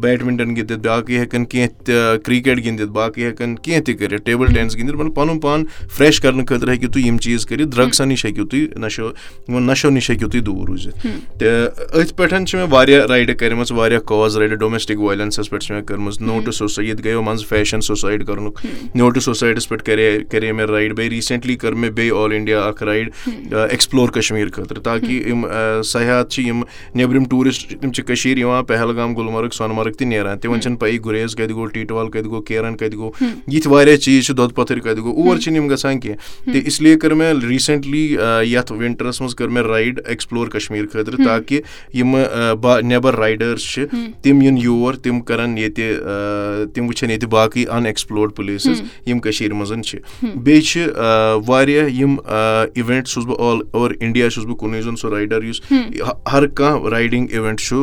بیڈمِنٹن 0.00 0.56
گِنٛدِتھ 0.56 0.86
باقٕے 0.86 1.26
کیٚنٛہہ 1.30 1.84
تہِ 1.84 1.94
کرکٹ 2.24 2.64
گِنٛدِتھ 2.64 2.90
باقٕے 2.90 3.26
ہٮ۪کان 3.28 3.56
کیٚنٛہہ 3.56 3.84
تہِ 3.84 3.98
کٔرِتھ 3.98 4.24
ٹیبٕل 4.24 4.52
ٹینِس 4.54 4.76
گِنٛدِتھ 4.76 4.96
مطلب 4.96 5.14
پَنُن 5.14 5.38
پان 5.40 5.64
فرٛیش 5.96 6.20
کرنہٕ 6.20 6.46
خٲطرٕ 6.46 6.70
ہیٚکِو 6.70 6.88
تُہۍ 6.92 7.06
یِم 7.06 7.18
چیٖز 7.18 7.46
کٔرِتھ 7.46 7.68
ڈرٛگسَن 7.74 8.08
نِش 8.08 8.24
ہیٚکِو 8.24 8.44
تُہۍ 8.44 8.78
نشو 8.80 9.10
نشو 9.48 9.90
نِش 9.90 10.10
ہیٚکِو 10.10 10.28
تُہۍ 10.28 10.42
دوٗر 10.42 10.66
روٗزِتھ. 10.68 11.06
تہٕ 11.38 11.68
أتھۍ 11.92 12.16
پٮ۪ٹھ 12.16 12.44
چھِ 12.46 12.58
مےٚ 12.58 12.68
واریاہ 12.70 13.06
رایڈٕ 13.06 13.34
کَرِمَژٕ 13.38 13.76
واریاہ 13.76 14.00
کاز 14.06 14.36
رایڈٕ 14.38 14.56
ڈومیسٹِک 14.58 15.00
وایلَنسَس 15.00 15.50
پٮ۪ٹھ 15.50 15.64
چھِ 15.64 15.74
مےٚ 15.74 15.84
کٔرمٕژ 15.86 16.20
نو 16.20 16.40
ٹُو 16.44 16.52
سوسایڈ 16.52 16.86
ییٚتہِ 16.86 17.04
گٔیو 17.04 17.22
منٛزٕ 17.22 17.46
فیشَن 17.48 17.80
سوسایڈ 17.80 18.26
کَرنُک 18.26 18.66
نو 18.94 19.10
ٹُو 19.10 19.20
سوسایڈَس 19.20 19.68
پٮ۪ٹھ 19.68 19.84
کَرے 19.84 20.18
کَرے 20.30 20.52
مےٚ 20.52 20.66
رایڈ 20.66 20.96
بیٚیہِ 21.00 21.12
ریٖسٮ۪نٛٹلی 21.12 21.56
کٔر 21.56 21.72
مےٚ 21.72 21.90
بیٚیہِ 21.90 22.12
آل 22.16 22.32
اِنڈیا 22.32 22.62
اکھ 22.62 22.82
رایڈ 22.82 23.10
ایٚکٕسپلور 23.26 24.08
کٔشمیٖر 24.08 24.48
خٲطرٕ 24.52 24.82
تاکہِ 24.82 25.28
یِم 25.28 25.46
سیاحت 25.84 26.30
چھِ 26.30 26.46
یِم 26.46 26.62
نیٚبرِم 26.94 27.24
ٹوٗرِسٹ 27.24 27.74
تِم 27.80 27.92
چھِ 27.92 28.04
کٔشیٖر 28.04 28.38
یِوان 28.38 28.64
پہلگام 28.64 29.14
گُلمرگ 29.16 29.50
سۄنہٕ 29.50 29.76
مرگ 29.76 29.92
تہِ 29.92 30.06
نیران 30.06 30.38
تِمن 30.38 30.60
چھنہٕ 30.60 30.78
پیی 30.80 30.98
گُریز 31.04 31.34
کَتہِ 31.36 31.54
گوٚو 31.54 31.66
ٹیٖٹوال 31.66 32.10
کَتہِ 32.10 32.24
گوٚو 32.24 32.42
کیرَن 32.42 32.76
کَتہِ 32.76 32.96
گوٚو 32.96 33.10
یِتھۍ 33.46 33.70
واریاہ 33.72 33.96
چیٖز 33.96 34.26
چھِ 34.26 34.36
دۄد 34.36 34.54
پَتھٕر 34.54 34.78
کَتہِ 34.78 35.02
گوٚو 35.02 35.28
اور 35.28 35.38
چھِنہٕ 35.38 35.62
یِم 35.62 35.70
گژھان 35.70 36.00
کیٚنٛہہ 36.00 36.52
تہٕ 36.52 36.66
اس 36.66 36.80
لیے 36.80 36.96
کٔر 36.96 37.14
مےٚ 37.14 37.32
ریٖسنٛٹلی 37.48 38.16
یَتھ 38.46 38.72
وِنٹرَس 38.72 39.20
منٛز 39.20 39.34
کٔر 39.34 39.48
مےٚ 39.48 39.64
رایڈ 39.64 40.00
ایٚکٕسپلور 40.06 40.48
کٔشمیٖر 40.48 40.86
خٲطرٕ 40.92 41.24
تاکہِ 41.24 41.60
یِمہٕ 41.94 42.82
نیبر 42.82 43.16
رایڈٲرٕس 43.16 43.70
چھِ 43.70 43.84
تِم 44.22 44.42
یِن 44.42 44.58
یور 44.58 44.94
تِم 44.94 45.20
کرن 45.20 45.58
ییٚتہِ 45.58 45.94
تِم 46.74 46.86
وٕچھن 46.86 47.10
ییٚتہِ 47.10 47.28
باقٕے 47.28 47.64
اَن 47.64 47.86
ایٚکٕسپلورڈ 47.86 48.34
پٕلیسٕز 48.36 48.82
یِم 49.06 49.18
کٔشیٖر 49.18 49.52
منٛز 49.52 49.86
چھِ۔ 49.86 49.98
بیٚیہِ 50.34 50.62
چھِ 50.62 50.89
واریاہ 51.46 51.88
یِم 51.88 52.16
اِوینٛٹ 52.26 53.06
چھُس 53.08 53.24
بہٕ 53.26 53.40
آل 53.40 53.58
اوٚوَر 53.70 53.92
اِنڈیا 54.00 54.30
چھُس 54.30 54.44
بہٕ 54.44 54.56
کُنُے 54.56 54.80
زوٚن 54.82 54.96
سُہ 54.96 55.10
رایڈَر 55.10 55.42
یُس 55.42 55.60
ہر 56.32 56.46
کانٛہہ 56.46 56.88
رایڈِنٛگ 56.88 57.26
اِوینٛٹ 57.32 57.60
چھُ 57.60 57.76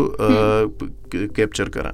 کیپچر 1.35 1.69
کران۔ 1.69 1.93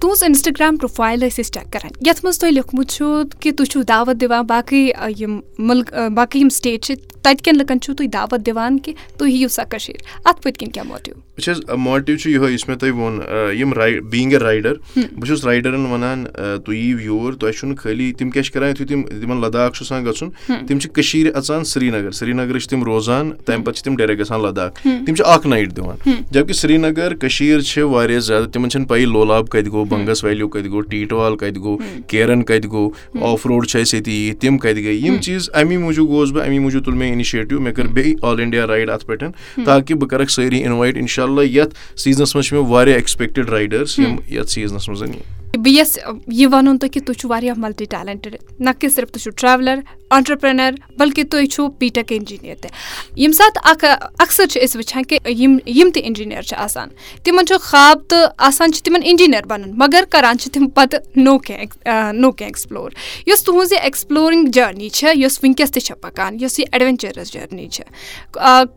تُہنٛز 0.00 0.22
اِنسٹاگرام 0.22 0.76
پروفایل 0.76 1.18
ٲسۍ 1.20 1.40
أسۍ 1.40 1.50
چیک 1.54 1.72
کران۔ 1.72 1.90
یَتھ 2.06 2.24
منٛز 2.24 2.38
تۄہہِ 2.38 2.52
لیوٗکھمُت 2.52 2.90
چھُ 2.90 3.04
کہِ 3.40 3.52
تُہۍ 3.56 3.66
چھِو 3.70 3.82
دعوت 3.88 4.20
دِوان 4.20 4.46
باقٕے 4.46 4.92
یِم 5.18 5.40
مُلک 5.58 5.92
باقٕے 6.14 6.38
یِم 6.40 6.48
سِٹیٹ 6.48 6.84
چھِ 6.84 6.94
تَتہِ 7.22 7.42
کٮ۪ن 7.44 7.58
لُکن 7.58 7.80
چھِو 7.80 7.94
تُہۍ 7.94 8.08
دعوت 8.12 8.46
دِوان 8.46 8.78
کہِ 8.78 8.94
تُہۍ 9.16 9.30
یِیِو 9.30 9.48
سا 9.48 9.64
کٔشیٖر۔ 9.64 10.28
اَتھ 10.28 10.42
پٔتۍ 10.42 10.58
کِنۍ 10.58 10.72
کیاہ 10.72 10.86
موٹِو 10.88 11.12
وٕچھ 11.38 11.48
حظ 11.50 11.60
موٹِو 11.78 12.16
چھُ 12.16 12.30
یِہوے 12.30 12.50
یُس 12.52 12.66
مےٚ 12.68 12.76
تۄہہِ 12.78 12.92
ووٚن 12.94 13.20
یِم 13.58 13.70
بیٖنگ 14.10 14.32
اے 14.32 14.38
رایڈر 14.38 14.74
بہٕ 14.96 15.26
چھُس 15.26 15.44
رایڈرن 15.44 15.86
وَنان 15.86 16.24
تُہۍ 16.64 16.74
یِیِو 16.76 16.98
یور 17.00 17.32
تۄہہِ 17.32 17.54
چھُنہٕ 17.54 17.76
خٲلی 17.82 18.12
تِم 18.18 18.30
کیاہ 18.30 18.44
چھِ 18.44 18.52
کران 18.52 18.68
یِتھُے 18.68 18.84
تِم 18.86 19.02
تِمن 19.20 19.40
لداخ 19.40 19.72
چھُ 19.72 19.82
آسان 19.84 20.04
گژھُن 20.06 20.30
تِم 20.66 20.78
چھِ 20.78 20.90
کٔشیٖر 20.94 21.36
اَژان 21.36 21.64
سری 21.64 21.88
نگر 21.90 22.10
سری 22.18 22.32
نگرٕ 22.32 22.58
چھِ 22.58 22.68
تِم 22.70 22.82
روزان 22.84 23.30
تَمہِ 23.44 23.64
پَتہٕ 23.64 23.74
چھِ 23.74 23.84
تِم 23.84 23.96
ڈایریکٹ 23.96 24.20
گژھان 24.20 24.42
لداخ 24.42 24.72
تِم 24.82 25.14
چھِ 25.14 25.24
اکھ 25.26 25.46
نایٹ 25.46 25.76
دِوان۔ 25.76 26.10
جب 26.30 26.46
کہِ 26.46 26.56
سری 26.56 26.76
نگر 26.76 27.14
کٔشیٖر 27.14 27.60
چھِ 27.60 27.82
واریاہ 27.82 28.20
زیادٕ 28.20 28.50
تِمن 28.52 28.70
چھنہٕ 28.70 28.88
پیی 28.88 29.04
لولاب 29.04 29.48
کَتہِ 29.48 29.72
گوٚو 29.72 29.84
بنگس 29.84 30.24
ویلیوٗ 30.24 30.48
کَتہِ 30.50 30.70
گوٚو 30.70 30.80
ٹیٖٹوال 30.90 31.36
کَتہِ 31.36 31.56
گوٚو 31.56 31.78
کیرَن 32.08 32.42
کَتہِ 32.42 32.70
گوٚو 32.70 33.24
آف 33.32 33.46
روڈ 33.46 33.66
چھِ 33.66 33.80
اَسہِ 33.80 34.00
ییٚتہِ 34.08 34.40
تِم 34.40 34.58
کَتہِ 34.58 34.84
گٔے 34.84 34.92
یِم 34.92 35.20
چیٖز 35.22 35.50
اَمی 35.54 35.76
موٗجوٗب 35.76 36.08
گوس 36.08 36.32
بہٕ 36.32 36.46
اَمی 36.46 36.58
موٗجوٗب 36.58 36.84
تُل 36.84 36.94
مےٚ 36.94 37.10
اِنِشیٹِو 37.12 37.60
مےٚ 37.60 37.74
کٔر 37.74 37.86
بیٚیہِ 37.86 38.16
آل 38.22 38.40
اِنڈیا 38.40 38.66
رایڈ 38.66 38.90
اَتھ 38.90 39.06
پٮ۪ٹھ 39.06 39.24
تاکہِ 39.64 39.96
بہٕ 39.96 40.08
کَرَکھ 40.08 40.30
سٲری 40.32 40.62
اِنوایٹ 40.64 40.96
اِنشاء 40.96 41.21
اللہ 41.22 41.40
یَتھ 41.40 41.74
سیٖزنَس 41.96 42.34
منٛز 42.34 42.48
چھِ 42.48 42.56
مےٚ 42.56 42.66
واریاہ 42.68 42.96
ایٚکٕسپیکٹِڈ 42.96 43.48
رایڈٲرٕس 43.48 43.98
یِم 43.98 44.16
یَتھ 44.28 44.50
سیٖزنَس 44.50 44.88
منٛز 44.88 45.02
یِن 45.02 45.12
بہٕ 45.56 45.72
یَژھٕ 45.72 46.14
یہِ 46.26 46.46
وَنُن 46.52 46.78
تۄہہِ 46.78 46.92
کہِ 46.92 47.02
تُہۍ 47.06 47.18
چھِو 47.20 47.28
واریاہ 47.28 47.54
مَلٹی 47.60 47.84
ٹیلنٹِڈ 47.84 48.36
نہ 48.60 48.70
کہِ 48.78 48.90
صرف 48.92 49.10
تُہۍ 49.10 49.22
چھِو 49.22 49.30
ٹرٛیولَر 49.30 49.80
آنٹَرپرٛینَر 50.16 50.70
بٔلکہِ 50.98 51.24
تُہۍ 51.30 51.46
چھُو 51.52 51.66
بی 51.78 51.88
ٹیک 51.94 52.12
اِنجیٖنِیَر 52.12 52.54
تہِ۔ 52.62 52.70
ییٚمہِ 53.16 53.34
ساتہٕ 53.36 53.70
اَکھ 53.70 53.84
اَکثر 54.18 54.46
چھِ 54.46 54.62
أسۍ 54.64 54.76
وٕچھان 54.76 55.02
کہِ 55.08 55.18
یِم 55.40 55.56
یِم 55.66 55.90
تہِ 55.94 56.02
اِنجیٖنِیَر 56.04 56.42
چھِ 56.42 56.56
آسان، 56.58 56.88
تِمَن 57.24 57.46
چھُ 57.46 57.60
خاب 57.60 57.98
تہٕ 58.08 58.32
آسان 58.48 58.72
چھِ 58.72 58.82
تِمَن 58.84 59.00
اِنجیٖنِیَر 59.04 59.46
بَنُن، 59.46 59.72
مگر 59.82 60.04
کَران 60.10 60.38
چھِ 60.38 60.52
تِم 60.52 60.68
پَتہٕ 60.68 61.00
نو 61.16 61.38
کینٛہہ 61.38 62.12
نو 62.12 62.30
کینٛہہ 62.30 62.48
ایٚکٕسپٕلور 62.48 62.90
یۄس 63.26 63.44
تُہٕنٛز 63.44 63.72
یہِ 63.72 63.80
ایٚکٕسپٕلورِنٛگ 63.82 64.50
جٔرنی 64.52 64.88
چھےٚ 64.88 65.14
یۄس 65.16 65.38
وٕنکیٚس 65.42 65.70
تہِ 65.72 65.82
چھےٚ 65.82 66.00
پَکان، 66.00 66.36
یۄس 66.40 66.58
یہِ 66.58 66.66
ایٚڈوٮ۪نچَرَس 66.72 67.32
جٔرنی 67.32 67.68
چھےٚ 67.68 67.88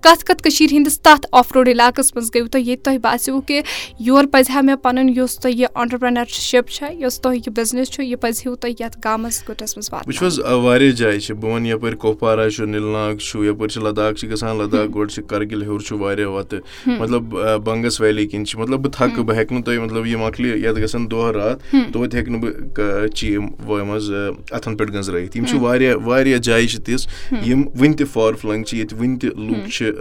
کَتھ 0.01 0.25
کَتھ 0.25 0.43
کٔشیٖرِ 0.43 0.73
ہِنٛدِس 0.73 0.99
تَتھ 0.99 1.27
آف 1.31 1.51
روڈ 1.55 1.69
علاقَس 1.69 2.15
منٛز 2.15 2.29
گٔیوٕ 2.35 2.49
تۄہہِ 2.49 2.67
ییٚتہِ 2.67 2.83
تۄہہِ 2.83 2.99
باسیٚو 3.01 3.41
کہِ 3.41 3.61
یور 3.99 4.23
پَزِ 4.31 4.51
ہا 4.55 4.61
مےٚ 4.61 4.77
پَنُن 4.81 5.09
یُس 5.17 5.39
تۄہہِ 5.39 5.55
یہِ 5.59 5.67
آنٹَرپرٛینَرشِپ 5.73 6.64
چھےٚ 6.69 6.93
یۄس 7.01 7.19
تۄہہِ 7.21 7.37
یہِ 7.37 7.53
بِزنِس 7.55 7.91
چھُ 7.91 8.03
یہِ 8.03 8.19
پَزِ 8.21 8.41
ہیوٗ 8.45 8.55
تۄہہِ 8.61 8.73
یَتھ 8.79 8.97
گامَس 9.03 9.41
گُٹَس 9.49 9.77
منٛز 9.77 9.89
وٕچھِو 9.93 10.25
حظ 10.25 10.39
واریاہ 10.63 10.91
جایہِ 10.91 11.19
چھِ 11.21 11.33
بہٕ 11.35 11.51
وَنہٕ 11.51 11.69
یَپٲرۍ 11.69 11.97
کۄپوارا 12.01 12.49
چھُ 12.49 12.65
نِل 12.67 12.85
ناگ 12.93 13.15
چھُ 13.17 13.45
یَپٲرۍ 13.45 13.69
چھِ 13.73 13.83
لداخ 13.83 14.13
چھِ 14.19 14.29
گژھان 14.31 14.57
لداخ 14.57 14.87
گۄڈٕ 14.95 15.11
چھِ 15.13 15.23
کَرگِل 15.29 15.61
ہیوٚر 15.61 15.79
چھُ 15.87 15.97
واریاہ 15.99 16.29
وَتہٕ 16.29 16.59
مطلب 16.99 17.23
بنٛگَس 17.65 17.99
ویلی 18.01 18.25
کِنۍ 18.27 18.45
چھِ 18.45 18.59
مطلب 18.59 18.79
بہٕ 18.79 18.91
تھَکہٕ 18.93 19.23
بہٕ 19.23 19.35
ہٮ۪کہٕ 19.37 19.53
نہٕ 19.53 19.63
تۄہہِ 19.65 19.79
مطلب 19.83 20.05
یہِ 20.05 20.19
مۄکلہِ 20.19 20.57
یَتھ 20.63 20.79
گژھن 20.83 21.09
دۄہ 21.11 21.31
راتھ 21.35 21.63
توتہِ 21.93 22.15
ہیٚکہٕ 22.15 22.31
نہٕ 22.31 22.41
بہٕ 22.41 23.07
چی 23.15 23.37
منٛز 23.37 24.11
اَتھَن 24.51 24.75
پٮ۪ٹھ 24.77 24.91
گٔنٛزرٲیِتھ 24.91 25.37
یِم 25.37 25.45
چھِ 25.45 25.59
واریاہ 25.61 25.95
واریاہ 26.05 26.37
جایہِ 26.37 26.67
چھِ 26.69 26.83
تِژھ 26.85 27.07
یِم 27.47 27.61
وٕنہِ 27.79 27.97
تہِ 27.97 28.07
فار 28.13 28.33
فٕلنٛگ 28.33 28.63
چھِ 28.63 28.77
ییٚتہِ 28.77 28.99
وٕنہِ 28.99 29.19
تہِ 29.21 29.29
لُکھ 29.49 29.69
چھِ 29.75 29.91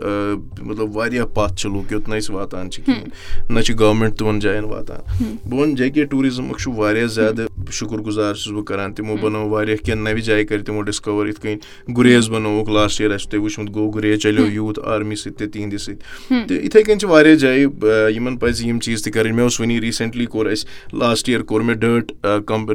مطلب 0.62 0.96
واریاہ 0.96 1.26
پَتھ 1.34 1.56
چھِ 1.56 1.70
لُکھ 1.70 1.92
یوٚت 1.92 2.08
نہٕ 2.08 2.18
أسۍ 2.18 2.34
واتان 2.34 2.70
چھِ 2.70 2.84
کِہیٖنۍ 2.84 3.50
نہ 3.50 3.60
چھِ 3.60 3.78
گورمٮ۪نٛٹ 3.78 4.18
تِمَن 4.18 4.38
جایَن 4.40 4.64
واتان 4.64 5.00
بہٕ 5.48 5.58
وَنہٕ 5.60 5.76
جے 5.76 5.90
کے 5.90 6.04
ٹوٗرِزٕمُک 6.04 6.53
چھُ 6.60 6.72
واریاہ 6.78 7.06
زیادٕ 7.06 7.53
شُکُر 7.72 7.98
گُزار 8.06 8.34
چھُس 8.34 8.52
بہٕ 8.52 8.64
کَران. 8.64 8.92
تِمو 8.94 9.16
بَنٲو 9.20 9.48
واریاہ 9.48 9.84
کینٛہہ 9.84 10.12
نَوِ 10.12 10.22
جایہِ 10.22 10.48
کَرِ 10.48 10.64
تِمو 10.64 10.82
ڈِسکَور 10.82 11.14
کور 11.14 11.26
یِتھ 11.26 11.40
کٔنۍ 11.40 11.96
گُریز 11.96 12.28
بَنووُکھ 12.30 12.70
لاسٹ 12.70 13.00
یِیَر 13.00 13.12
اَسہِ 13.12 13.30
تۄہہِ 13.30 13.44
وٕچھمُت 13.44 13.74
گوٚو 13.74 13.90
گُریز 13.90 14.18
چَلیو 14.20 14.46
یوٗتھ 14.46 14.80
آرمی 14.84 15.14
سۭتۍ 15.14 15.36
تہِ 15.38 15.50
تِہنٛدِ 15.52 15.78
سۭتۍ۔ 15.80 16.46
تہٕ 16.48 16.62
یِتھٕے 16.62 16.82
کٔنۍ 16.82 16.98
چھِ 16.98 17.08
واریاہ 17.08 17.34
جایہِ 17.34 17.66
یِمن 18.14 18.36
پَزِ 18.36 18.66
یِم 18.66 18.78
چیٖز 18.78 19.02
تہِ 19.02 19.12
کَرٕنۍ۔ 19.12 19.32
مےٚ 19.32 19.42
اوس 19.42 19.60
وٕنی 19.60 19.80
ریٖسنٹلی 19.80 20.26
کوٚر 20.26 20.46
اَسہِ 20.46 20.94
لاسٹ 20.98 21.28
یِیَر 21.28 21.42
کوٚر 21.42 21.60
مےٚ 21.60 21.76
ڈٲٹ 21.76 22.12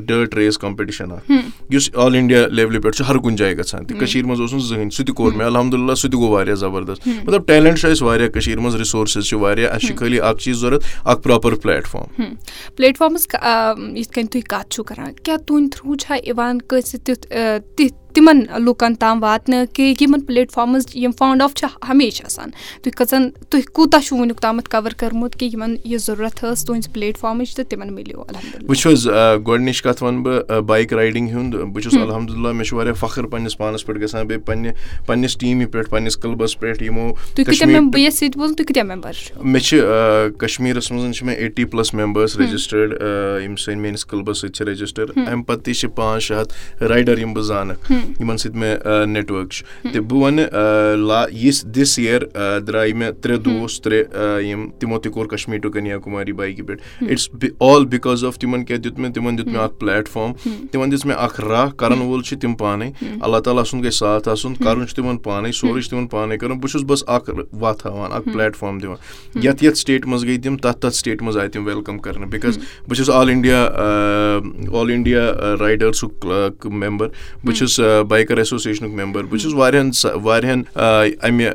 ڈٲٹ 0.08 0.36
ریس 0.36 0.58
کَمپِٹِشَن 0.58 1.12
اکھ۔ 1.12 1.31
یُس 1.74 1.89
آل 1.96 2.15
اِنڈیا 2.15 2.48
لیولہِ 2.48 2.81
پٮ۪ٹھ 2.81 2.96
چھُ 2.98 3.05
ہر 3.08 3.17
کُنہِ 3.17 3.38
جایہِ 3.38 3.58
گژھان۔ 3.58 3.86
تہٕ 3.86 4.00
کٔشیٖر 4.00 4.25
منٛز 4.25 4.41
اوس 4.41 4.53
نہٕ 4.53 4.62
زٕہٕنۍ 4.62 4.89
سُہ 4.89 5.05
تہِ 5.05 5.15
کوٚر 5.15 5.36
مےٚ۔ 5.36 5.48
الحمدُاللہ 5.48 5.93
سُہ 5.93 6.10
تہِ 6.10 6.19
گوٚو 6.19 6.31
واریاہ 6.31 6.55
زَبردست۔ 6.55 7.08
مطلب 7.08 7.48
ٹیلنٹ 7.48 7.79
چھُ 7.79 7.89
اَسہِ 7.89 8.08
واریاہ 8.08 8.29
کٔشیٖر 8.29 8.58
منٛز 8.58 8.75
رِسورسٕز 8.75 9.25
چھِ 9.25 9.38
واریاہ۔ 9.39 9.74
اَسہِ 9.74 9.88
چھِ 9.88 9.98
خٲلی 9.98 10.19
اکھ 10.19 10.41
چیٖز 10.43 10.58
ضوٚرتھ 10.58 10.86
اکھ 11.05 11.22
پراپر 11.24 11.55
پلیٹ 11.55 11.88
فارم 11.88 12.24
پلیٹ 12.75 12.98
فارمَس 12.98 13.27
یِتھ 13.98 14.12
کٔنۍ 14.13 14.27
تُہۍ 14.31 14.41
کَتھ 14.50 14.69
چھِو 14.79 14.83
کَران 14.89 15.13
کیٛاہ 15.24 15.38
تُہٕنٛدۍ 15.45 15.69
تھرٛوٗ 15.74 15.95
چھا 16.01 16.15
یِوان 16.27 16.55
کٲنٛسہِ 16.69 17.00
تیُتھ 17.05 17.25
تِتھ 17.75 18.09
تِمن 18.13 18.44
لُکن 18.66 18.96
تام 18.96 19.24
واتنہٕ 19.24 19.66
کہِ 19.74 19.94
یِمن 20.01 20.22
پلیٹ 20.22 20.51
فارمٕز 20.51 20.86
یِم 20.96 21.12
فاوُنٛڈ 21.18 21.42
آف 21.42 21.54
چھِ 21.56 21.68
ہمیشہِ 21.89 22.25
آسان۔ 22.25 22.50
تُہۍ 22.84 22.92
کٔژَن 22.98 23.30
تُہۍ 23.50 23.62
کوٗتاہ 23.74 24.00
چھُو 24.06 24.18
وٕنیُک 24.18 24.39
تامَتھ 24.42 24.70
کَور 24.70 24.92
کٔرمُت 24.98 25.36
کہِ 25.39 25.54
یِمن 25.54 25.75
یہِ 25.86 26.00
ضروٗرت 26.00 26.44
ٲس 26.44 26.66
تُہنٛزِ 26.66 26.94
پلیٹ 26.94 27.18
فارمٕچ 27.18 27.56
تہٕ 27.56 27.66
تِمن 27.70 27.94
مِلیو؟ 27.94 28.24
وٕچھ 28.70 28.88
حظ 28.88 29.08
گۄڈٕنِچ 29.48 29.82
کَتھ 29.82 30.04
وَنہٕ 30.04 30.24
بہٕ 30.24 30.62
بایِک 30.62 30.94
رایڈِنٛگ 30.94 31.30
ہُنٛد۔ 31.36 31.56
بہٕ 31.74 31.82
چھُس 31.84 31.94
الحمدُاللہ 31.94 32.51
مےٚ 32.51 32.66
چھُ 32.66 32.78
واریاہ 32.78 32.94
فخر 33.00 33.24
پَنٕنِس 33.24 33.58
پانَس 33.58 33.86
پٮ۪ٹھ 33.86 34.00
گژھان 34.04 34.28
بیٚیہِ 34.28 34.46
پَنٕنہِ 34.46 34.72
پَنٕنِس 35.06 35.38
ٹیٖمہِ 35.38 35.72
پٮ۪ٹھ 35.72 35.89
پَنٕنِس 35.89 36.18
کٕلبَس 36.18 36.60
پٮ۪ٹھ 36.60 36.84
یِمو 36.84 37.12
مےٚ 39.44 39.62
چھِ 39.62 39.82
کَشمیٖرَس 40.38 40.92
منٛز 40.92 41.16
چھِ 41.16 41.25
مےٚ 41.25 41.36
ایٹی 41.36 41.66
پٕلَس 41.66 41.94
مٮ۪مبٲرٕس 41.94 42.38
رجِسٹٲڈ 42.38 42.94
یِم 43.44 43.56
سٲنۍ 43.56 43.78
میٲنِس 43.78 44.06
کٕلبَس 44.06 44.42
سۭتۍ 44.42 44.54
چھِ 44.54 44.66
رجِسٹر 44.66 45.06
اَمہِ 45.16 45.46
پَتہٕ 45.46 45.63
تہِ 45.63 45.74
چھِ 45.75 45.89
پانٛژھ 45.96 46.24
شےٚ 46.24 46.42
ہَتھ 46.42 46.84
رایڈَر 46.84 47.18
یِم 47.18 47.34
بہٕ 47.34 47.44
زانَکھ 47.44 47.92
یِمن 48.20 48.38
سۭتۍ 48.38 48.56
مےٚ 48.60 49.06
نیٹؤرٕک 49.08 49.50
چھُ۔ 49.50 49.65
تہٕ 49.94 50.01
بہٕ 50.01 50.22
وَنہٕ 50.22 50.98
لا 51.08 51.25
یِژھ 51.44 51.65
دِس 51.65 52.00
یِیر 52.00 52.22
درٛاے 52.60 52.94
مےٚ 52.94 53.12
ترٛےٚ 53.22 53.39
دوس 53.46 53.82
ترٛےٚ 53.82 54.41
یِم 54.41 54.70
تِمو 54.79 55.00
تہِ 55.00 55.12
کوٚر 55.12 55.27
کَشمیٖر 55.27 55.62
ٹُو 55.62 55.70
کٔنیاکُماری 55.72 56.32
بایکہِ 56.34 56.65
پٮ۪ٹھ۔ 56.68 56.82
اِٹٕس 57.01 57.29
آل 57.60 57.86
بِکاز 57.86 58.24
آف 58.25 58.38
تِمن 58.39 58.65
کیاہ 58.65 58.79
دیُت 58.79 59.00
مےٚ؟ 59.00 59.13
تِمن 59.13 59.38
دیُت 59.38 59.48
مےٚ 59.48 59.62
اکھ 59.62 59.79
پلیٹ 59.79 60.08
فارم 60.10 60.34
تِمن 60.72 60.91
دِژ 60.91 61.06
مےٚ 61.06 61.18
اکھ 61.20 61.41
راہ 61.41 61.70
کَرن 61.77 62.01
وول 62.01 62.22
چھُ 62.22 62.38
تِم 62.41 62.53
پانے۔ 62.56 62.91
اللہ 63.22 63.38
تعالیٰ 63.38 63.63
سُنٛد 63.63 63.84
گژھِ 63.84 63.94
ساتھ 63.94 64.29
آسُن 64.29 64.53
کَرُن 64.53 64.88
چھُ 64.88 64.96
تِمن 64.96 65.18
پانے 65.18 65.51
سورُے 65.51 65.82
چھُ 65.82 65.89
تِمن 65.89 66.08
پانے 66.08 66.38
کَرُن۔ 66.38 66.58
بہٕ 66.60 66.72
چھُس 66.72 66.84
بَس 66.88 67.03
اکھ 67.08 67.29
وَتھ 67.62 67.86
ہاوان 67.88 68.12
اکھ 68.13 68.29
پلیٹ 68.34 68.56
فارم 68.56 68.77
دِوان۔ 68.77 68.98
یَتھ 69.44 69.63
یَتھ 69.63 69.77
سِٹیٹ 69.77 70.06
منٛز 70.06 70.24
گٔے 70.24 70.38
تِم 70.44 70.58
تَتھ 70.58 70.79
تَتھ 70.79 70.96
سِٹیٹ 70.96 71.22
منٛز 71.22 71.38
آیہِ 71.38 71.51
تِم 71.51 71.65
ویلکَم 71.65 71.98
کرنہٕ۔ 72.00 72.29
بِکاز 72.29 72.58
بہٕ 72.58 72.96
چھُس 72.96 73.10
آل 73.10 73.29
اِنڈیا 73.29 73.63
آل 74.79 74.89
اِنڈیا 74.91 75.32
رایڈٲرسُک 75.60 76.25
مٮ۪مبر 76.65 77.08
بہٕ 77.44 77.56
چھُس 77.56 77.79
بایکر 78.08 78.38
ایسوسیشنُک 78.38 78.93
مٮ۪مبر 78.93 79.24
بہٕ 79.24 79.39
چھُس 79.39 79.53
واریاہن 79.53 79.89
واریاہن 80.24 80.62
اَمہِ 80.75 81.46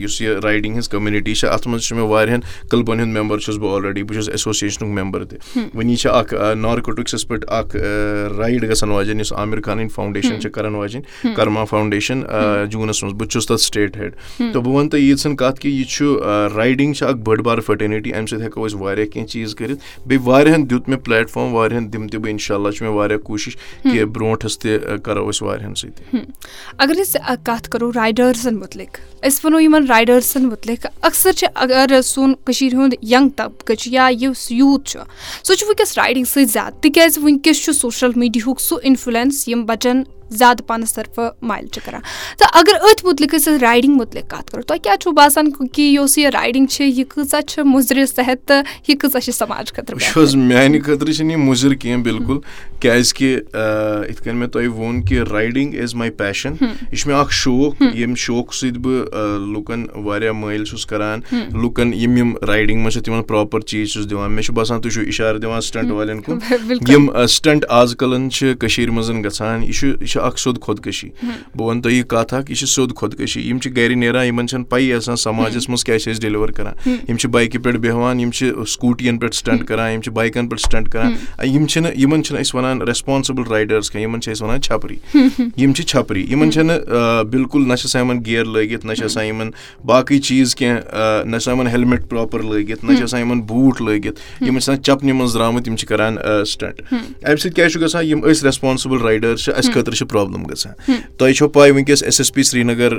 یُس 0.00 0.20
یہِ 0.20 0.36
رایڈِنٛگ 0.42 0.72
ہِنٛز 0.72 0.88
کوٚمنِٹی 0.88 1.34
چھِ 1.34 1.48
اَتھ 1.48 1.68
منٛز 1.68 1.82
چھُ 1.82 1.96
مےٚ 1.96 2.08
واریاہن 2.08 2.40
کٕلبَن 2.70 3.00
ہُنٛد 3.00 3.16
مٮ۪مبر 3.16 3.38
چھُس 3.38 3.56
بہٕ 3.56 3.74
آلریڈی 3.74 4.02
بہٕ 4.02 4.14
چھُس 4.14 4.28
ایسوسیشنُک 4.28 4.90
مٮ۪مبر 4.90 5.24
تہِ۔ 5.24 5.38
وٕنی 5.74 5.96
چھِ 5.96 6.10
اکھ 6.12 6.34
نارکوٹِکسَس 6.56 7.26
پٮ۪ٹھ 7.28 7.44
اکھ 7.48 7.76
رایڈ 8.38 8.70
گژھان 8.70 8.90
واجٮ۪ن 8.90 9.20
یُس 9.20 9.32
عامر 9.32 9.60
خانٕنۍ 9.64 9.88
فاوُنٛڈیشن 9.94 10.40
چھِ 10.40 10.50
کران 10.52 10.74
واجٮ۪ن 10.74 11.34
کرما 11.34 11.64
فاوُنٛڈیشن 11.64 12.22
جوٗنَس 12.70 13.02
منٛز۔ 13.02 13.14
بہٕ 13.14 13.26
تہِ 13.26 13.32
چھُس 13.32 13.46
تَتھ 13.46 13.60
سِٹیٹ 13.60 13.96
ہیڈ 13.96 14.12
تہٕ 14.36 14.62
بہٕ 14.62 14.74
وَنہٕ 14.74 14.90
تۄہہِ 14.90 15.02
ییٖژَن 15.02 15.36
کَتھ 15.36 15.60
کہِ 15.60 15.72
یہِ 15.72 15.86
چھُ 15.86 16.16
رایڈِنٛگ 16.56 16.92
چھِ 16.92 17.06
اکھ 17.08 17.16
بٔڑ 17.24 17.40
بارٕ 17.42 17.62
فٔٹرنِٹی 17.66 18.12
اَمہِ 18.14 18.28
سۭتۍ 18.28 18.42
ہٮ۪کو 18.42 18.66
أسۍ 18.66 18.80
واریاہ 18.80 19.06
کیٚنٛہہ 19.06 19.32
چیٖز 19.32 19.54
کٔرِتھ۔ 19.54 19.80
بیٚیہِ 20.06 20.26
واریاہن 20.26 20.70
دیُت 20.70 20.88
مےٚ 20.88 21.00
پلیٹ 21.04 21.30
فارم 21.30 21.54
واریاہن 21.54 21.92
دِمہٕ 21.92 22.08
تہِ 22.08 22.20
بہٕ 22.20 22.30
اِنشاء 22.30 22.54
اللہ 22.54 22.70
چھُ 22.70 22.86
مےٚ 22.86 22.94
واریاہ 22.96 23.18
کوٗشِش 23.18 23.56
کہِ 23.82 24.04
برونٛٹھس 24.04 24.58
تہِ 24.58 24.78
کرو 25.04 25.28
أسۍ 25.30 25.46
واریاہن۔ 25.46 25.65
سۭتۍ 25.74 26.20
اگر 26.78 26.94
أسۍ 27.00 27.36
کَتھ 27.44 27.70
کَرو 27.70 27.90
رایڈٲرسَن 27.94 28.56
مُتعلِق 28.58 28.98
أسۍ 29.22 29.40
وَنو 29.44 29.60
یِمن 29.60 29.86
رایڈٲرسَن 29.88 30.46
مُتعلِق 30.48 30.86
اَکثر 31.02 31.32
چھِ 31.32 31.46
اگر 31.54 32.00
سون 32.04 32.34
کٔشیٖر 32.44 32.74
ہُنٛد 32.74 32.94
یَنٛگ 33.02 33.28
طبقہٕ 33.36 33.76
چھُ 33.76 33.92
یا 33.92 34.08
یُس 34.20 34.50
یوٗتھ 34.50 34.88
چھُ 34.90 34.98
سُہ 35.44 35.54
چھُ 35.54 35.66
وٕنکیٚس 35.68 35.98
رایڈِنٛگ 35.98 36.24
سۭتۍ 36.24 36.52
زیادٕ 36.52 36.80
تِکیازِ 36.82 37.18
وٕنکیٚس 37.18 37.64
چھُ 37.64 37.72
سوشَل 37.74 38.12
میٖڈیہُک 38.16 38.60
سُہ 38.60 38.78
اِنفٕلنس 38.82 39.48
یِم 39.48 39.64
بَچن 39.66 40.02
زیادٕ 40.30 40.66
پَہنَس 40.66 40.92
طرفہٕ 40.94 41.30
مایِل 41.42 41.66
چھِ 41.66 41.80
کران 41.84 42.00
تہٕ 42.38 42.48
اَگر 42.52 42.74
أتھۍ 42.74 43.06
مُتعلِق 43.08 43.34
أسۍ 43.34 43.58
رایڈِنٛگ 43.60 43.96
مُتعلِق 43.96 44.30
کَتھ 44.30 44.50
کَرو 44.50 44.62
تۄہہِ 44.62 44.82
کیاہ 44.82 44.96
چھُو 45.00 45.10
باسان 45.12 45.50
کہِ 45.52 45.82
یۄس 45.82 46.18
یہِ 46.18 46.30
رایڈِنٛگ 46.34 46.66
چھِ 46.66 46.84
یہِ 46.84 47.04
کۭژاہ 47.08 47.40
چھِ 47.40 47.64
مُضرِ 47.64 48.06
صحت 48.14 48.46
تہٕ 48.48 48.62
یہِ 48.88 48.98
کۭژاہ 48.98 49.20
چھِ 49.20 49.34
سَماج 49.34 49.72
خٲطرٕ 49.72 49.96
وٕچھ 49.96 50.18
حظ 50.18 50.34
میانہِ 50.34 50.82
خٲطرٕ 50.84 51.12
چھِنہٕ 51.12 51.30
یہِ 51.30 51.44
مُضِر 51.46 51.74
کیٚنٛہہ 51.74 52.02
بِلکُل 52.02 52.38
کیازِ 52.80 53.14
کہِ 53.14 53.28
یِتھ 53.28 54.22
کٔنۍ 54.22 54.34
مےٚ 54.38 54.48
تۄہہِ 54.48 54.66
ووٚن 54.66 55.02
کہِ 55.02 55.18
رایڈِنٛگ 55.30 55.74
اِز 55.80 55.94
ماے 55.94 56.10
پیشَن 56.10 56.54
یہِ 56.60 56.98
چھُ 56.98 57.08
مےٚ 57.08 57.18
اکھ 57.20 57.32
شوق 57.32 57.82
ییٚمہِ 57.82 58.16
شوقہٕ 58.18 58.58
سۭتۍ 58.58 58.78
بہٕ 58.82 59.38
لُکن 59.54 59.86
واریاہ 60.04 60.32
مٲلۍ 60.32 60.64
چھُس 60.64 60.86
کران۔ 60.86 61.20
لُکن 61.62 61.92
یِم 61.94 62.16
یِم 62.16 62.34
رایڈِنٛگ 62.48 62.78
منٛز 62.80 62.92
چھِ 62.92 63.02
تِمن 63.04 63.22
پراپر 63.22 63.60
چیٖز 63.60 63.92
چھُس 63.92 64.10
دِوان 64.10 64.32
مےٚ 64.32 64.44
چھُ 64.44 64.54
باسان 64.54 64.80
تُہۍ 64.80 64.92
چھِو 64.92 65.02
اِشارٕ 65.06 65.38
دِوان 65.42 65.60
سِٹنٛٹ 65.60 65.90
والٮ۪ن 65.90 66.20
کُن 66.20 66.38
یِم 66.88 67.10
سِٹنٛٹ 67.28 67.64
آز 67.68 67.94
کَلن 67.98 68.30
چھِ 68.30 68.54
کٔشیٖر 68.60 68.90
منٛز 68.90 69.10
گژھان 69.24 69.62
یہِ 69.62 69.72
چھُ 69.72 69.86
یہِ 69.86 70.08
چھُ 70.08 70.15
اکھ 70.20 70.40
سیٚود 70.40 70.62
خۄدکٔشی 70.62 71.08
بہٕ 71.54 71.66
وَنہٕ 71.66 71.82
تۄہہِ 71.82 71.96
یہِ 71.96 72.06
کَتھ 72.06 72.34
اکھ، 72.34 72.50
یہِ 72.50 72.58
چھِ 72.58 72.68
سیٚود 72.68 72.96
خۄدکٔشی 72.96 73.40
یِم 73.40 73.58
چھِ 73.58 73.76
گرِ 73.76 73.94
نیران، 73.94 74.26
یِمن 74.26 74.48
چھنہٕ 74.48 74.68
پَیی 74.68 74.92
آسان 74.92 75.16
سَماجس 75.16 75.68
منٛز 75.68 75.84
کیاہ 75.84 75.98
چھِ 75.98 76.12
أسۍ 76.12 76.20
ڈیلِور 76.20 76.48
کران۔ 76.48 76.90
یِم 77.08 77.16
چھِ 77.16 77.30
بایکہِ 77.30 77.62
پٮ۪ٹھ 77.62 77.76
بیٚہوان، 77.76 78.20
یِم 78.20 78.30
چھِ 78.30 78.50
سکوٗٹین 78.68 79.18
پٮ۪ٹھ 79.18 79.34
سِٹنٛٹ 79.34 79.64
کران، 79.64 79.92
یِم 79.92 80.00
چھِ 80.00 80.12
بایکن 80.12 80.48
پٮ۪ٹھ 80.48 80.62
سِٹنٛٹ 80.62 80.88
کران۔ 80.88 81.12
یِم 81.46 81.66
چھِنہٕ، 81.66 81.90
یِمن 81.98 82.22
چھِنہٕ 82.22 82.42
أسۍ 82.42 82.58
وَنان 82.58 82.82
ریسپانسِبٕل 82.82 83.50
رایڈٲرٕس 83.50 83.90
کیٚنٛہہ، 83.90 84.10
یِمن 84.10 84.20
چھِ 84.20 84.32
أسۍ 84.32 84.46
وَنان 84.46 84.62
چھپری۔ 84.62 84.96
یِم 85.56 85.72
چھِ 85.72 85.84
چھپری۔ 85.84 86.26
یِمن 86.30 86.50
چھنہٕ 86.52 87.24
بِلکُل 87.24 87.68
نہ 87.68 87.74
چھِ 87.74 87.86
آسان 87.86 88.02
یِمن 88.02 88.24
گیر 88.26 88.44
لٲگِتھ، 88.44 88.86
نہ 88.86 88.94
چھِ 88.94 89.04
آسان 89.04 89.26
یِمن 89.26 89.50
باقٕے 89.84 90.18
چیٖز 90.18 90.54
کیٚنٛہہ 90.54 91.24
نہ 91.24 91.30
چھِ 91.30 91.36
آسان 91.36 91.54
یِمن 91.54 91.66
ہیلمٹ 91.66 92.08
پراپر 92.08 92.42
لٲگِتھ، 92.42 92.84
نہ 92.84 92.94
چھِ 92.94 93.02
آسان 93.02 93.20
یِمن 93.20 93.40
بوٗٹھ 93.40 93.82
لٲگِتھ۔ 93.82 94.20
یِم 94.40 94.46
چھِ 94.46 94.56
آسان 94.56 94.82
چَپنہِ 94.82 95.12
منٛز 95.12 95.34
درٛامٕتۍ، 95.34 95.68
یِم 95.68 95.76
چھِ 95.76 95.86
کران 95.88 96.16
سِٹنٛٹ 96.46 96.82
اَمہِ 96.92 97.38
سۭتۍ 97.38 97.54
کیاہ 97.54 97.68
چھُ 97.68 97.80
گژھان؟ 97.80 98.04
یِم 98.04 98.20
أسۍ 98.30 98.42
ریسپانسِبٕل 98.44 99.00
رایڈٲرٕس 99.02 99.44
چھِ، 99.44 99.52
اَسہِ 99.56 99.74
خٲطرٕ 99.74 99.94
چھِ 99.94 100.05
پرابلِم 100.08 100.42
گژھان 100.42 100.92
تۄہہِ 101.16 101.34
چھو 101.34 101.48
پاے 101.48 101.70
وٕنکیٚس 101.70 102.02
S 102.02 102.20
S 102.20 102.32
P 102.32 102.42
Srinagar 102.42 102.92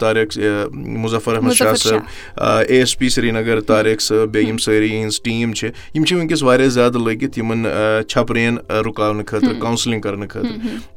Tariq 0.00 0.38
Muzaffar 0.72 1.34
Ahmad 1.34 1.52
Shah 1.52 1.74
صٲب 1.74 2.40
A 2.40 2.76
S 2.76 2.98
P 2.98 3.08
Srinagar 3.08 3.60
Tariq 3.60 4.00
صٲب 4.00 4.28
بیٚیہِ 4.32 4.48
یِم 4.48 4.58
سٲری 4.58 4.92
یِہنٛز 4.94 5.20
ٹیٖم 5.22 5.52
چھِ 5.52 5.68
یِم 5.94 6.04
چھِ 6.04 6.16
وٕنکیٚس 6.16 6.42
واریاہ 6.42 6.68
زیادٕ 6.68 7.00
لٔگِتھ 7.00 7.38
یِمن 7.38 7.66
چھپرین 8.08 8.58
رُکاونہٕ 8.86 9.24
خٲطرٕ 9.26 9.60
کاوسِلِنٛگ 9.60 10.00
کرنہٕ 10.00 10.28
خٲطرٕ 10.28 10.52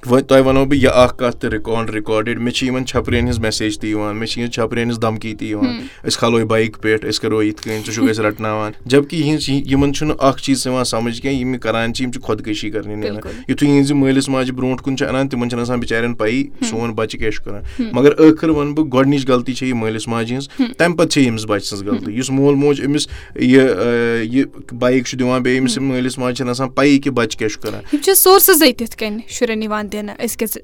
وۄنۍ 0.05 0.23
تۄہہِ 0.27 0.45
وَنو 0.45 0.65
بہٕ 0.65 0.79
یہِ 0.79 0.89
اکھ 0.93 1.17
کَتھ 1.17 1.37
تہِ 1.37 1.49
رِکاڈ 1.53 1.89
رِکاڈِڈ 1.89 2.39
مےٚ 2.39 2.53
چھِ 2.53 2.67
یِمن 2.67 2.85
چھپرین 2.85 3.23
ہِنٛز 3.23 3.39
میسیج 3.39 3.79
تہِ 3.79 3.89
یِوان۔ 3.89 4.15
مےٚ 4.15 4.27
چھِ 4.27 4.37
یِہنٛز 4.37 4.55
چھپرین 4.55 4.83
ہِنٛز 4.83 5.01
دمکی 5.01 5.33
تہِ 5.35 5.47
یِوان۔ 5.47 5.79
أسۍ 6.07 6.17
کھالو 6.19 6.45
بایِک 6.45 6.77
پٮ۪ٹھ 6.81 7.05
أسۍ 7.05 7.21
کرو 7.21 7.43
یِتھ 7.43 7.61
کٔنۍ 7.61 7.85
ژٕ 7.85 7.93
چھُکھ 7.93 8.09
أسۍ 8.11 8.23
رَٹناوان۔ 8.25 8.71
جب 8.85 9.03
کہِ 9.09 9.19
یِہنٛز 9.19 9.49
یِمن 9.71 9.93
چھُنہٕ 9.93 10.15
اکھ 10.19 10.41
چیٖز 10.43 10.67
یِوان 10.67 10.83
سَمجھ 10.83 11.21
کیٚنٛہہ 11.21 11.41
یِم 11.41 11.53
یہِ 11.53 11.61
کران 11.61 11.93
چھِ 11.93 12.03
یِم 12.03 12.11
چھِ 12.11 12.21
خۄدکٔشی 12.21 12.69
کرنہِ 12.69 12.95
نیران 12.95 13.17
یِتھُے 13.47 13.67
یِہنٛزِ 13.67 13.93
مٲلِس 13.93 14.29
ماجہِ 14.29 14.53
برونٛٹھ 14.53 14.83
کُن 14.83 14.97
چھِ 14.97 15.07
اَنان 15.07 15.29
تِمن 15.29 15.46
چھنہٕ 15.49 15.61
آسان 15.61 15.79
بِچارین 15.79 16.13
پَیی 16.15 16.47
سون 16.69 16.93
بَچہٕ 16.93 17.19
کیاہ 17.19 17.31
چھُ 17.31 17.43
کران؟ 17.45 17.61
مَگر 17.93 18.11
ٲخٕر 18.15 18.49
وَنہٕ 18.49 18.73
بہٕ 18.75 18.87
گۄڈٕنِچ 18.93 19.27
غلطی 19.27 19.53
چھےٚ 19.53 19.69
یہِ 19.69 19.77
مٲلِس 19.77 20.07
ماجہِ 20.07 20.31
ہٕنٛز 20.31 20.77
تَمہِ 20.77 20.97
پَتہٕ 20.97 21.11
چھےٚ 21.11 21.29
أمِس 21.29 21.45
بَچہٕ 21.45 21.67
سٕنٛز 21.67 21.83
غلطی۔ 21.87 22.11
یُس 22.11 22.29
مول 22.29 22.55
موج 22.55 22.81
أمِس 22.85 23.07
یہِ 23.35 24.43
بایِک 24.79 25.05
چھُ 25.05 25.19
دِوان 25.19 25.41
بیٚیہِ 25.41 25.61
أمِس 25.61 25.77
مٲلِس 25.77 26.17
ماجہِ 26.17 26.37
چھنہٕ 26.37 26.49
آسان 26.49 26.69
پَیی 26.69 26.97
کہِ 26.99 27.11
بَچہٕ 27.13 27.39
کیاہ 27.39 27.49
چھُ 27.49 27.61
کران۔ 27.61 27.81
یِم 27.93 28.01
چھِ 28.01 28.15
سورسٕزٕے 28.15 28.71
تِتھ 28.77 28.97
کٔنۍ 28.97 29.19
شُرٮ۪ن 29.29 29.63
یِوان 29.63 29.91
دِنہٕ 29.91 30.15
أزکِس 30.23 30.57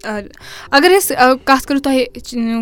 اَگر 0.71 0.91
أسۍ 0.97 1.15
کَتھ 1.45 1.67
کَرو 1.67 1.79
تۄہہِ 1.79 2.03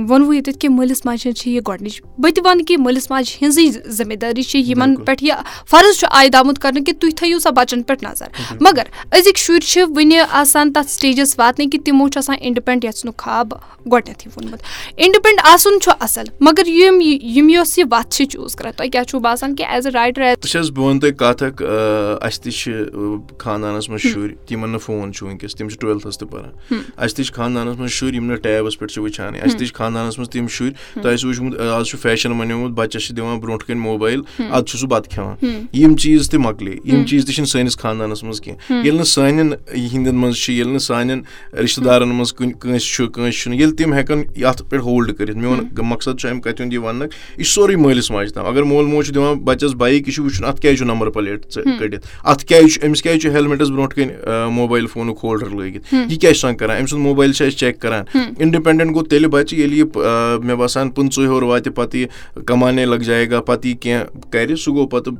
ووٚنوُ 0.09 0.33
ییٚتٮ۪تھ 0.33 0.59
کہِ 0.59 0.69
مٲلِس 0.69 1.05
ماجہِ 1.05 1.33
چھِ 1.33 1.51
یہِ 1.51 1.61
گۄڈٕنِچ 1.67 2.01
بہٕ 2.17 2.31
تہِ 2.35 2.45
وَنہٕ 2.45 2.65
کہِ 2.67 2.77
مٲلِس 2.79 3.11
ماجہِ 3.11 3.35
ہٕنٛزٕے 3.41 3.89
ذِمہٕ 3.89 4.17
دٲری 4.21 4.43
چھِ 4.43 4.59
یِمن 4.69 4.95
پٮ۪ٹھ 4.95 5.23
یہِ 5.23 5.35
فرض 5.69 5.99
چھُ 5.99 6.07
عایِد 6.11 6.35
آمُت 6.35 6.59
کرنہٕ 6.59 6.85
کہِ 6.85 6.93
تُہۍ 6.99 7.11
تھٲیِو 7.15 7.39
سا 7.39 7.49
بَچن 7.49 7.83
پٮ۪ٹھ 7.83 8.03
نظر۔ 8.03 8.27
مَگر 8.61 8.83
أزِکۍ 9.17 9.37
شُرۍ 9.37 9.59
چھِ 9.59 9.81
وُنہِ 9.95 10.17
آسان 10.31 10.73
تَتھ 10.73 10.91
سِٹیجَس 10.91 11.39
واتنٕکۍ 11.39 11.69
کہِ 11.71 11.79
تِمو 11.85 12.07
آسان 12.17 12.35
اِنڈِپینٛڈ 12.39 12.85
یَژھنُک 12.85 13.17
خاب 13.17 13.53
گۄڈٕنیٚتھٕے 13.91 14.29
ووٚنمُت۔ 14.35 14.59
اِنڈِپینٛڈ 14.95 15.39
آسُن 15.43 15.79
چھُ 15.81 15.91
اَصٕل 15.99 16.25
مَگر 16.39 16.67
یِم 16.67 17.01
یِم 17.01 17.49
یۄس 17.49 17.77
یہِ 17.77 17.85
وَتھ 17.91 18.15
چھِ 18.15 18.25
چوٗز 18.27 18.55
کران 18.55 18.71
تۄہہِ 18.77 18.91
کیاہ 18.91 19.03
چھُو 19.03 19.19
باسان 19.19 19.55
کہِ 19.55 19.65
ایز 19.69 19.85
اے 19.85 19.91
رایڈر 19.91 20.21
وٕچھ 20.21 20.57
حظ 20.57 20.71
بہٕ 20.71 20.85
وَنہٕ 20.85 21.01
تۄہہِ 21.01 21.15
کَتھ 21.17 21.43
اکھ 21.43 21.63
اَسہِ 22.21 22.43
تہِ 22.43 22.53
چھِ 22.53 22.73
خاندانَس 23.37 23.89
منٛز 23.89 24.01
شُرۍ 24.01 24.57
نہٕ 24.71 24.79
فون 24.85 25.13
چھُ 25.13 25.27
تِم 25.57 25.69
چھِ 25.69 25.77
تہِ 26.19 26.29
پَران 26.31 26.77
اَسہِ 26.97 27.15
تہِ 27.15 27.25
چھِ 27.25 27.33
خاندانَس 27.33 27.77
منٛز 27.77 27.91
شُرۍ 27.91 28.13
یِم 28.13 28.25
نہٕ 28.25 28.41
ٹیبَس 28.43 28.79
پٮ۪ٹھ 28.79 28.93
چھِ 28.93 29.01
وٕچھان 29.03 29.35
اَسہِ 29.35 29.57
تہِ 29.59 29.67
چھِ 29.67 29.75
خاندانَس 29.75 30.17
منٛز 30.17 30.29
تِم 30.29 30.47
شُرۍ 30.47 31.01
تۄہہِ 31.01 31.17
وٕچھمُت 31.25 31.59
آز 31.59 31.87
چھُ 31.87 31.97
فیشَن 32.01 32.37
بَنیومُت 32.39 32.71
بَچَس 32.71 33.07
چھِ 33.07 33.15
دِوان 33.17 33.39
برونٛٹھ 33.39 33.71
موبایل 33.71 34.21
اَدٕ 34.37 34.65
چھُ 34.65 34.77
سُہ 34.79 34.87
بَتہٕ 34.87 35.11
کھٮ۪وان 35.11 35.65
یِم 35.73 35.95
چیٖز 35.95 36.29
تہِ 36.29 36.39
مۄکلے 36.39 36.75
یِم 36.85 37.05
چیٖز 37.05 37.25
تہِ 37.25 37.33
چھِنہٕ 37.35 37.49
سٲنِس 37.49 37.77
خاندانَس 37.77 38.23
منٛز 38.23 38.41
کینٛہہ 38.41 38.73
ییٚلہِ 38.73 38.97
نہٕ 38.97 39.05
سانٮ۪ن 39.05 39.53
ہِنٛدٮ۪ن 39.93 40.15
منٛز 40.15 40.35
چھِ 40.35 40.53
ییٚلہِ 40.53 40.71
نہٕ 40.71 40.79
سانٮ۪ن 40.79 41.21
رِشتہٕ 41.63 41.85
دارَن 41.85 42.00
گرن 42.01 42.15
مز 42.15 42.33
چھُنہٕ۔ 42.33 43.71
تِم 43.77 43.93
ہٮ۪کن 43.93 44.21
یَتھ 44.35 44.63
پٮ۪ٹھ 44.69 44.83
ہولڈ 44.83 45.11
کٔرِتھ 45.17 45.37
میون 45.37 45.59
مقصد 45.87 46.19
چھُ 46.19 46.29
اَمہِ 46.29 46.41
کَتھِ 46.43 46.61
ہُنٛد 46.61 46.73
یہِ 46.73 46.81
وَننُک 46.83 47.11
یہِ 47.37 47.45
چھُ 47.45 47.53
سورُے 47.53 47.75
مٲلِس 47.75 48.09
ماجہِ 48.11 48.33
تام۔ 48.33 48.45
اگر 48.45 48.63
مول 48.63 48.85
موج 48.85 49.05
چھُ 49.05 49.13
دِوان 49.15 49.37
بَچَس 49.45 49.73
بایِک 49.77 50.07
یہِ 50.07 50.15
چھُ 50.15 50.23
وٕچھُن 50.23 50.45
اَتھ 50.45 50.61
کیازِ 50.61 50.77
چھُ 50.77 50.85
نمبر 50.85 51.09
پَلیٹ 51.09 51.45
کٔڑِتھ 51.79 52.07
اَتھ 52.23 52.45
کیازِ 52.45 52.73
چھُ 52.73 52.87
أمِس 52.87 53.01
کیازِ 53.01 53.21
چھُ 53.21 53.29
ہیلمٹَس 53.29 53.69
برونٛٹھ 53.69 53.95
کَنۍ 53.95 54.49
موبایل 54.51 54.85
فونُک 54.93 55.19
ہولڈَر 55.23 55.49
لٲگِتھ؟ 55.49 55.93
یہِ 55.93 56.19
کیاہ 56.19 56.33
چھُ 56.33 56.39
آسان 56.39 56.55
کران؟ 56.57 56.77
أمۍ 56.77 56.87
سُنٛد 56.87 57.01
موبایل 57.01 57.31
چھِ 57.33 57.47
أسۍ 57.47 57.57
چیک 57.57 57.79
کران۔ 57.81 58.03
اِنڈِپینڈنٹ 58.37 58.93
گوٚو 58.93 59.03
تیٚلہِ 59.03 59.29
بَچہِ 59.31 59.59
ییٚلہِ 59.59 59.77
یہِ 59.77 59.85
مےٚ 60.43 60.55
باسان 60.57 60.89
پٕنٛژٕ 60.89 61.23
ہیوٚر 61.23 61.43
واتہِ 61.43 61.73
پَتہٕ 61.75 61.99
یہِ 61.99 62.43
کَمانے 62.45 62.85
لگ 62.85 62.95
جایے 62.95 63.29
گا 63.29 63.41
پَتہٕ 63.41 63.69
یہِ 63.69 63.79
کینٛہہ 63.79 64.31
کرِ 64.31 64.57
سُہ 64.57 64.73
گوٚو 64.73 64.87
پَتہٕ 64.87 65.13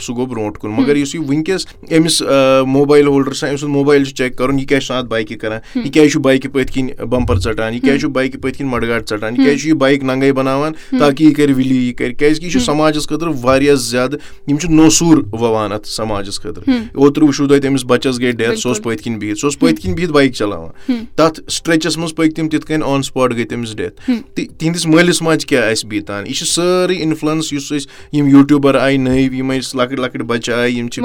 سُہ 0.00 0.14
گوٚو 0.14 0.26
برونٛٹھ 0.26 0.58
کُن۔ 0.58 0.70
مَگر 0.70 0.96
یُس 0.96 1.14
یہِ 1.14 1.24
وٕنکیٚس 1.24 1.66
أمِس 1.98 2.22
موبایل 2.66 3.06
ہولڈر 3.06 3.32
چھُ 3.32 3.36
آسان 3.36 3.50
أمۍ 3.50 3.58
سُنٛد 3.58 3.72
موبایل 3.72 4.04
چھُ 4.04 4.14
چیک 4.16 4.36
کَرُن 4.38 4.58
یہِ 4.58 4.68
کیاہ 4.68 4.80
چھُ 4.80 4.84
آسان 4.84 4.98
اَتھ 4.98 5.06
بایکہِ 5.10 5.38
کران؟ 5.38 5.60
یہِ 5.74 5.92
کیازِ 5.92 6.10
چھُ 6.12 6.20
بایکہِ 6.24 6.52
پٔتھۍ 6.52 6.74
کِنۍ 6.74 7.04
بَمپر 7.10 7.38
ژَٹان 7.38 7.74
یہِ 7.74 7.82
کیازِ 7.82 8.00
چھُ 8.00 8.08
بایکہِ 8.08 8.40
پٔتھۍ 8.40 8.58
کِنۍ 8.58 8.70
مڈگاٹ 8.70 9.10
ژَٹان؟ 9.10 9.36
یہِ 9.36 9.44
کیازِ 9.44 9.60
چھُ 9.60 9.68
یہِ 9.68 9.76
بایک 9.76 10.04
ننگے 10.04 10.32
بَناوان 10.32 10.72
تاکہِ 10.98 11.26
یہِ 11.26 11.34
کرِ 11.36 11.54
وِلی 11.56 11.86
یہِ 11.86 11.94
کرِ 11.96 12.16
کیازِ 12.18 12.36
کہِ 12.36 12.44
یہِ 12.44 12.52
چھُ 12.52 12.60
سماجس 12.60 13.08
خٲطرٕ 13.08 13.32
واریاہ 13.42 13.74
زیادٕ 13.74 14.18
یِم 14.48 14.58
چھِ 14.58 14.70
نوسوٗر 14.70 15.18
وَوان 15.32 15.72
اَتھ 15.72 15.88
سماجس 15.88 16.40
خٲطرٕ۔ 16.40 16.64
اوترٕ 16.94 17.26
وٕچھو 17.26 17.46
تۄہہِ 17.46 17.62
تٔمِس 17.62 17.84
بَچس 17.84 18.20
گٔے 18.20 18.30
ڈیتھ 18.30 18.58
سُہ 18.58 18.68
اوس 18.68 18.82
پٔتھۍ 18.82 19.04
کِنۍ 19.04 19.18
بِہِتھ 19.18 19.38
سُہ 19.38 19.46
اوس 19.46 19.58
پٔتھۍ 19.58 19.82
کِنۍ 19.82 19.94
بِہِتھ 19.94 20.12
بایک 20.12 20.34
چلاوان۔ 20.34 20.70
تَتھ 21.16 21.40
سٹریچَس 21.48 21.96
منٛز 21.98 22.14
پٔکۍ 22.14 22.34
تِم 22.36 22.48
تِتھ 22.48 22.66
کٔنۍ 22.66 22.82
آن 22.86 23.02
سُپاٹ 23.02 23.32
گٔے 23.32 23.44
تٔمِس 23.44 23.76
ڈیتھ 23.76 24.00
تہٕ 24.06 24.46
تِہنٛدِس 24.58 24.86
مٲلِس 24.86 25.22
ماجہِ 25.22 25.46
کیاہ 25.48 25.70
آسہِ 25.70 25.88
بیٖتان 25.88 26.26
یہِ 26.26 26.34
چھِ 26.34 26.46
سٲرٕے 26.46 26.96
اِنفلنس 26.96 27.52
یُس 27.52 27.72
أسۍ 27.72 27.86
یِم 28.12 28.28
یوٗٹیوٗبر 28.28 28.74
آیہِ 28.74 28.98
نٔوۍ 28.98 29.34
یِم 29.34 29.50
لۄکٕٹۍ 29.52 29.98
لۄکٕٹۍ 29.98 30.24
بَچہٕ 30.26 30.54
آیہِ 30.54 30.78
یِم 30.78 30.88
چھِ 30.88 31.02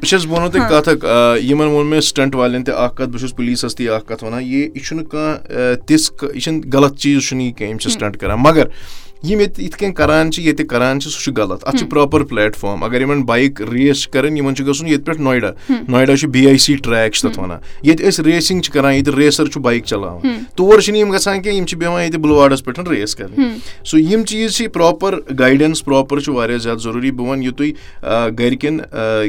بہٕ 0.00 0.08
چھَس 0.08 0.26
بہٕ 0.26 0.38
وَنو 0.38 0.50
تۄہہِ 0.50 0.70
کَتھ 0.70 0.88
اکھ 0.88 1.04
یِمن 1.44 1.66
ووٚن 1.66 1.85
مےٚ 1.86 2.00
سٹنٹ 2.00 2.34
والٮ۪ن 2.34 2.64
تہِ 2.64 2.74
اکھ 2.74 2.96
کتھ 2.96 3.10
بہٕ 3.10 3.20
چھُس 3.20 3.36
پُلیٖسس 3.36 3.76
تہِ 3.76 3.88
اکھ 3.88 4.06
کتھ 4.06 4.24
وَنان، 4.24 4.42
یہِ 4.42 4.70
یہِ 4.74 4.84
چھُنہٕ 4.84 5.06
کانٛہہ 5.06 5.74
تِژھ 5.86 6.24
یہِ 6.34 6.42
چھُنہٕ 6.42 6.62
غلط 6.72 6.98
چیٖز 6.98 7.28
چھُنہٕ 7.28 7.44
یہِ 7.44 7.54
کینٛہہ، 7.54 7.72
یِم 7.72 7.78
چھِ 7.78 7.90
سٹنٹ 7.90 8.16
کران۔ 8.16 8.38
مگر 8.38 8.66
یِم 9.28 9.40
ییٚتہِ 9.40 9.64
یِتھ 9.64 9.76
کٔنۍ 9.78 9.92
کران 9.94 10.30
چھِ 10.32 10.42
ییٚتہِ 10.44 10.66
کران 10.66 11.00
چھِ 11.00 11.10
سُہ 11.10 11.20
چھُ 11.22 11.32
غلط۔ 11.36 11.66
اَتھ 11.66 11.76
چھُ 11.76 11.88
پراپر 11.90 12.24
پلیٹ 12.30 12.56
فارم 12.56 12.82
اَگر 12.84 13.00
یِمن 13.00 13.22
بایِک 13.26 13.62
ریس 13.72 14.02
چھِ 14.02 14.10
کرٕنۍ 14.12 14.36
یِمن 14.36 14.54
چھُ 14.56 14.66
گژھُن 14.66 14.88
ییٚتہِ 14.88 15.06
پٮ۪ٹھ 15.06 15.20
نویڈا 15.20 15.50
نویڈا 15.88 16.16
چھُ 16.16 16.28
بی 16.30 16.46
آی 16.48 16.58
سی 16.58 16.74
ٹریک 16.84 17.12
چھِ 17.12 17.28
تَتھ 17.28 17.38
وَنان۔ 17.40 17.58
ییٚتہِ 17.82 18.06
أسۍ 18.08 18.24
ریسِنگ 18.24 18.60
چھِ 18.60 18.72
کران 18.72 18.94
ییٚتہِ 18.94 19.14
ریسر 19.14 19.46
چھُ 19.46 19.60
بایِک 19.62 19.84
چلاوان۔ 19.84 20.44
تور 20.56 20.80
چھِنہٕ 20.80 21.00
یِم 21.00 21.12
گژھان 21.12 21.42
کیٚنٛہہ 21.42 21.58
یِم 21.58 21.66
چھِ 21.66 21.78
بیٚہوان 21.78 22.02
ییٚتہِ 22.02 22.20
بُلواڈس 22.20 22.64
پٮ۪ٹھ 22.64 22.88
ریس 22.88 23.14
کَرٕنۍ 23.16 23.58
سو 23.84 23.98
یِم 23.98 24.24
چیٖز 24.24 24.56
چھِ 24.56 24.66
پراپر 24.72 25.18
گایڈنس 25.38 25.84
پراپر 25.84 26.20
چھُ 26.20 26.32
واریاہ 26.34 26.58
زیادٕ 26.58 26.80
ضروٗری۔ 26.82 27.10
بہٕ 27.10 27.28
وَنہٕ 27.28 28.32
گرِکٮ۪ن 28.38 28.80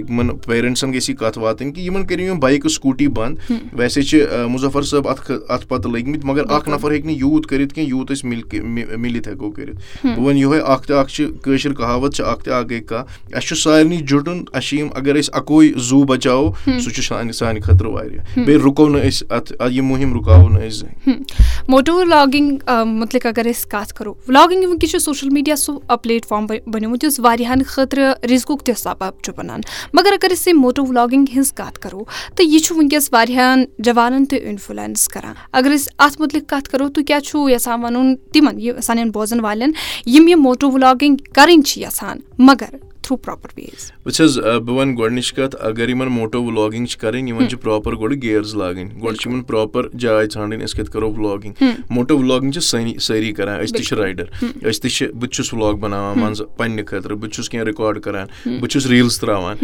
یِمن 0.10 0.28
پیرنٹسن 0.46 0.94
گژھِ 0.94 1.10
یہِ 1.10 1.18
کَتھ 1.20 1.38
واتٕنۍ 1.40 1.74
کہِ 1.74 1.84
یِمن 1.84 2.06
کٔرِو 2.08 2.24
یِم 2.24 2.40
بایکہٕ 2.40 2.72
سکوٗٹی 2.72 3.08
بنٛد۔ 3.08 3.52
ویسے 3.80 4.02
چھِ 4.02 4.26
مُظفر 4.50 4.82
صٲب 4.82 5.08
اَتھ 5.08 5.32
اَتھ 5.32 5.68
پَتہٕ 5.68 5.92
لٔگۍ 5.92 6.08
مٕتۍ 6.08 6.26
مَگر 6.30 6.44
اکھ 6.50 6.70
نَفر 6.70 6.92
ہیٚکہِ 6.92 7.12
نہٕ 7.12 7.20
یوٗت 7.20 7.48
کٔرِتھ 7.48 7.74
کیٚنٛہہ 7.74 7.96
یوٗت 7.96 8.12
أسۍ 8.12 8.98
مِلِتھ 8.98 9.30
کٔرِتھ۔ 9.56 9.80
بہٕ 10.04 10.20
وَنہٕ 10.20 10.40
یِہوے 10.40 10.60
اکھ 10.60 10.88
تہٕ 10.88 10.98
اکھ 10.98 11.12
چھِ 11.12 11.26
کٲشِر 11.42 11.74
کَہاوت 11.74 12.16
چھِ 12.16 12.26
اکھ 12.26 12.44
تہِ 12.44 12.54
اکھ 12.54 12.68
گٔے 12.68 12.80
کَتھ 12.80 13.34
اَسہِ 13.34 13.48
چھُ 13.48 13.58
سارنٕے 13.58 13.98
جُٹُن 13.98 14.44
اَسہِ 14.54 14.68
چھِ 14.68 14.78
یِم 14.80 14.88
اَگر 14.96 15.20
أسۍ 15.20 15.30
اَکوے 15.34 15.72
زوٗ 15.88 16.04
بَچاوو 16.06 16.52
سُہ 16.66 16.90
چھُ 16.90 17.04
سانہِ 17.04 17.34
سانہِ 17.34 17.64
خٲطرٕ 17.64 17.92
واریاہ 17.92 18.24
بیٚیہِ 18.36 18.62
رُکو 18.64 18.88
نہٕ 18.90 19.06
أسۍ 19.08 19.26
اَتھ 19.30 19.54
یہِ 19.72 19.84
مُہِم 19.84 20.14
رُکاوو 20.14 20.50
نہٕ 20.50 20.68
أسۍ 20.68 20.78
زٕہٕنۍ 20.78 21.24
موٹو 21.70 21.96
ولاگِنگ 21.96 22.58
مُتعلِق 22.86 23.26
اگر 23.26 23.46
أسۍ 23.50 23.70
کَتھ 23.70 23.94
کَرو۔ 23.94 24.14
ولاگِنگ 24.28 24.64
وٕنکیٚس 24.66 24.92
چھُ 24.92 25.00
سوشَل 25.02 25.30
میٖڈیا 25.30 25.56
سُہ 25.56 25.96
پلیٹ 26.04 26.26
فارم 26.26 26.46
بَنیومُت 26.46 27.04
یُس 27.04 27.20
واریاہَن 27.20 27.64
خٲطرٕ 27.64 28.26
رِزقُک 28.32 28.64
تہِ 28.66 28.76
سَبب 28.78 29.22
چھُ 29.24 29.34
بَنان۔ 29.38 29.62
مگر 29.94 30.14
اگر 30.14 30.34
أسۍ 30.34 30.48
یہِ 30.48 30.56
موٹو 30.56 30.86
ولاگِنگ 30.86 31.26
ہِنٛز 31.34 31.52
کَتھ 31.54 31.80
کَرو 31.80 32.04
تہٕ 32.36 32.46
یہِ 32.46 32.62
چھُ 32.62 32.76
وٕنکیٚس 32.76 33.10
واریاہَن 33.14 33.64
جوانَن 33.80 34.26
تہِ 34.26 34.40
اِنفٕلنس 34.42 35.08
کَران۔ 35.08 35.34
اگر 35.52 35.76
أسۍ 35.76 35.94
اَتھ 36.00 36.22
مُتعلِق 36.22 36.50
کَتھ 36.50 36.70
کَرو 36.70 36.90
تُہۍ 36.90 37.06
کیاہ 37.06 37.20
چھُو 37.20 37.50
یَژھان 37.50 37.84
وَنُن 37.84 38.16
تِمن 38.34 38.60
یہِ 38.60 38.82
سانٮ۪ن 38.84 39.12
بوزَن 39.12 39.40
والٮ۪ن 39.40 39.72
یِم 40.06 40.28
یہِ 40.28 40.36
موٹو 40.36 40.72
ولاگِنگ 40.72 41.18
کَرٕنۍ 41.34 41.64
چھِ 41.66 41.82
یَژھان 41.82 42.20
مگر 42.40 42.76
تھروٗ 43.02 43.18
پراپر 43.24 43.50
ویز 43.58 43.92
وٕچھ 44.06 44.22
حظ 44.22 44.38
بہٕ 44.40 44.76
وَنہٕ 44.76 44.98
گۄڈٕنِچ 44.98 45.34
کَتھ 45.34 45.56
اَگر 45.60 45.90
یِمن 45.90 46.08
موٹو 46.12 46.44
ولاگِنگ 46.44 46.86
چھِ 46.86 47.00
کَرٕنۍ 47.00 47.28
یِمن 47.28 47.50
چھِ 47.50 47.60
پراپر 47.62 47.96
گۄڈٕ 48.00 48.22
گیرٕز 48.22 48.56
لاگٕنۍ 48.56 49.02
گۄڈٕ 49.04 49.18
چھِ 49.18 49.30
یِمن 49.30 49.44
پراپر 49.44 49.88
جاے 50.00 50.26
ژھانڈٕنۍ 50.34 50.64
أسۍ 50.64 50.78
کَتہِ 50.78 50.92
کَرو 50.94 51.12
ولاگِنگ 51.12 51.64
موٹو 51.90 52.18
ولاگِنگ 52.18 52.52
چھِ 52.52 52.62
سٲنی 52.64 52.94
سٲری 53.00 53.32
کران 53.34 53.60
أسۍ 53.64 53.74
تہِ 53.78 53.84
چھِ 53.86 53.98
رایڈر 53.98 54.26
أسۍ 54.70 54.82
تہِ 54.82 54.92
چھِ 54.92 55.08
بہٕ 55.12 55.22
تہِ 55.22 55.30
چھُس 55.30 55.54
ولاگ 55.54 55.74
بَناوان 55.74 56.20
مان 56.20 56.34
ژٕ 56.34 56.46
پَنٕنہِ 56.58 56.86
خٲطرٕ 56.88 57.16
بہٕ 57.16 57.30
تہِ 57.30 57.36
چھُس 57.36 57.50
کیٚنٛہہ 57.50 57.70
رِکاڈ 57.70 58.00
کران 58.00 58.28
بہٕ 58.46 58.68
چھُس 58.68 58.86
ریٖلٕز 58.86 59.20
تراوان۔ 59.20 59.58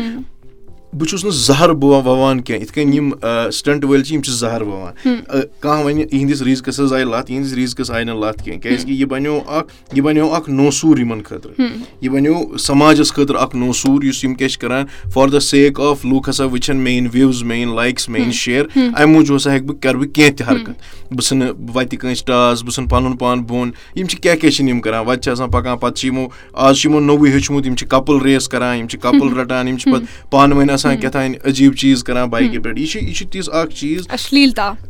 بہٕ 0.94 1.08
چھُس 1.08 1.24
نہٕ 1.24 1.34
زہر 1.34 1.70
وَوان 1.70 2.42
کیٚنٛہہ 2.42 2.64
یِتھ 2.64 2.74
کٔنۍ 2.74 2.94
یِم 2.94 3.10
سٹنٹ 3.54 3.86
وٲلۍ 3.86 4.04
چھِ 4.04 4.14
یِم 4.14 4.22
چھِ 4.22 4.34
زہر 4.34 4.62
وَوان۔ 4.62 4.94
کانٛہہ 5.60 5.86
وَنہِ 5.86 6.06
یِہنٛدِس 6.12 6.42
ریٖزقَس 6.42 6.80
حظ 6.80 6.94
آیہِ 6.94 7.06
لَتھ 7.06 7.32
یِہنٛدِس 7.32 7.54
ریٖزقَس 7.54 7.92
آیہِ 7.92 8.06
نہٕ 8.06 8.20
لَتھ 8.20 8.44
کیٚنٛہہ 8.44 8.62
کیازِ 8.62 8.86
کہِ 8.86 8.96
یہِ 8.96 9.06
بَنیو 9.10 9.40
اکھ 9.48 9.74
یہِ 9.94 10.04
بَنیو 10.04 10.34
اکھ 10.34 10.50
نوسوٗر 10.50 11.00
یِمن 11.00 11.22
خٲطرٕ۔ 11.24 11.54
یہِ 12.02 12.12
بَنیو 12.12 12.58
سماجس 12.58 13.14
خٲطرٕ 13.14 13.42
اکھ 13.42 13.56
نوسوٗر 13.56 14.04
یُس 14.04 14.24
یِم 14.24 14.34
کیاہ 14.36 14.50
چھِ 14.50 14.60
کران 14.60 14.86
فار 15.14 15.28
د 15.28 15.40
سیک 15.40 15.80
آف 15.80 16.06
لُکھ 16.06 16.30
ہسا 16.30 16.46
وٕچھن 16.46 16.78
میٲنۍ 16.78 17.10
وِوٕز 17.14 17.44
میٲنۍ 17.44 17.76
لایکٕس 17.76 18.10
میٲنۍ 18.10 18.32
شِیر 18.32 18.64
اَمہِ 18.76 19.08
موٗجوٗب 19.08 19.38
ہسا 19.38 19.52
ہیٚکہٕ 19.52 19.68
بہٕ 19.68 19.78
کرٕ 19.82 19.98
بہٕ 20.00 20.12
کیٚنٛہہ 20.14 20.38
تہِ 20.38 20.48
حرکت۔ 20.48 21.14
بہٕ 21.14 21.24
ژھٕنہٕ 21.24 21.50
وَتہِ 21.74 21.98
کٲنٛسہِ 22.00 22.26
ٹاس 22.26 22.64
بہٕ 22.64 22.72
ژھٕنہٕ 22.72 22.90
پَنُن 22.90 23.18
پان 23.18 23.44
بۄن 23.44 23.72
یِم 23.96 24.08
چھِ 24.08 24.20
کیاہ 24.20 24.36
کیاہ 24.36 24.52
چھِنہٕ 24.52 24.74
یِم 24.74 24.82
کران 24.82 25.06
وَتہِ 25.08 25.22
چھِ 25.24 25.32
آسان 25.32 25.50
پَکان 25.50 25.78
پَتہٕ 25.78 25.96
چھِ 25.96 26.08
یِمو 26.08 26.28
آز 26.54 26.78
چھُ 26.78 26.90
یِمو 26.90 27.00
نوٚوُے 27.00 27.30
ہیوٚچھمُت 27.30 27.66
یِم 27.66 27.76
چھِ 27.76 27.88
کَپٕل 27.88 28.22
ریس 28.22 28.50
کران 28.50 28.78
یِم 28.78 28.88
چھِ 28.88 29.00
کَپٕل 29.00 29.34
رَٹان 29.38 29.68
یِم 29.68 29.78
چھِ 29.78 29.92
پَتہٕ 29.94 30.32
پانہٕ 30.32 30.58
ؤنۍ 30.58 30.70
آسان 30.70 30.83
کیٛاہ 30.92 31.12
تام 31.12 31.32
عجیٖب 31.46 31.76
چیٖز 31.76 32.04
کران 32.04 32.30
بایکہِ 32.30 32.64
پٮ۪ٹھ 32.64 32.80
یہِ 32.80 32.88
چھِ 32.88 33.04
یہِ 33.04 33.14
چھِ 33.16 33.28
تِژھ 33.32 33.50
اکھ 33.52 33.76
چیٖز۔ 33.76 34.08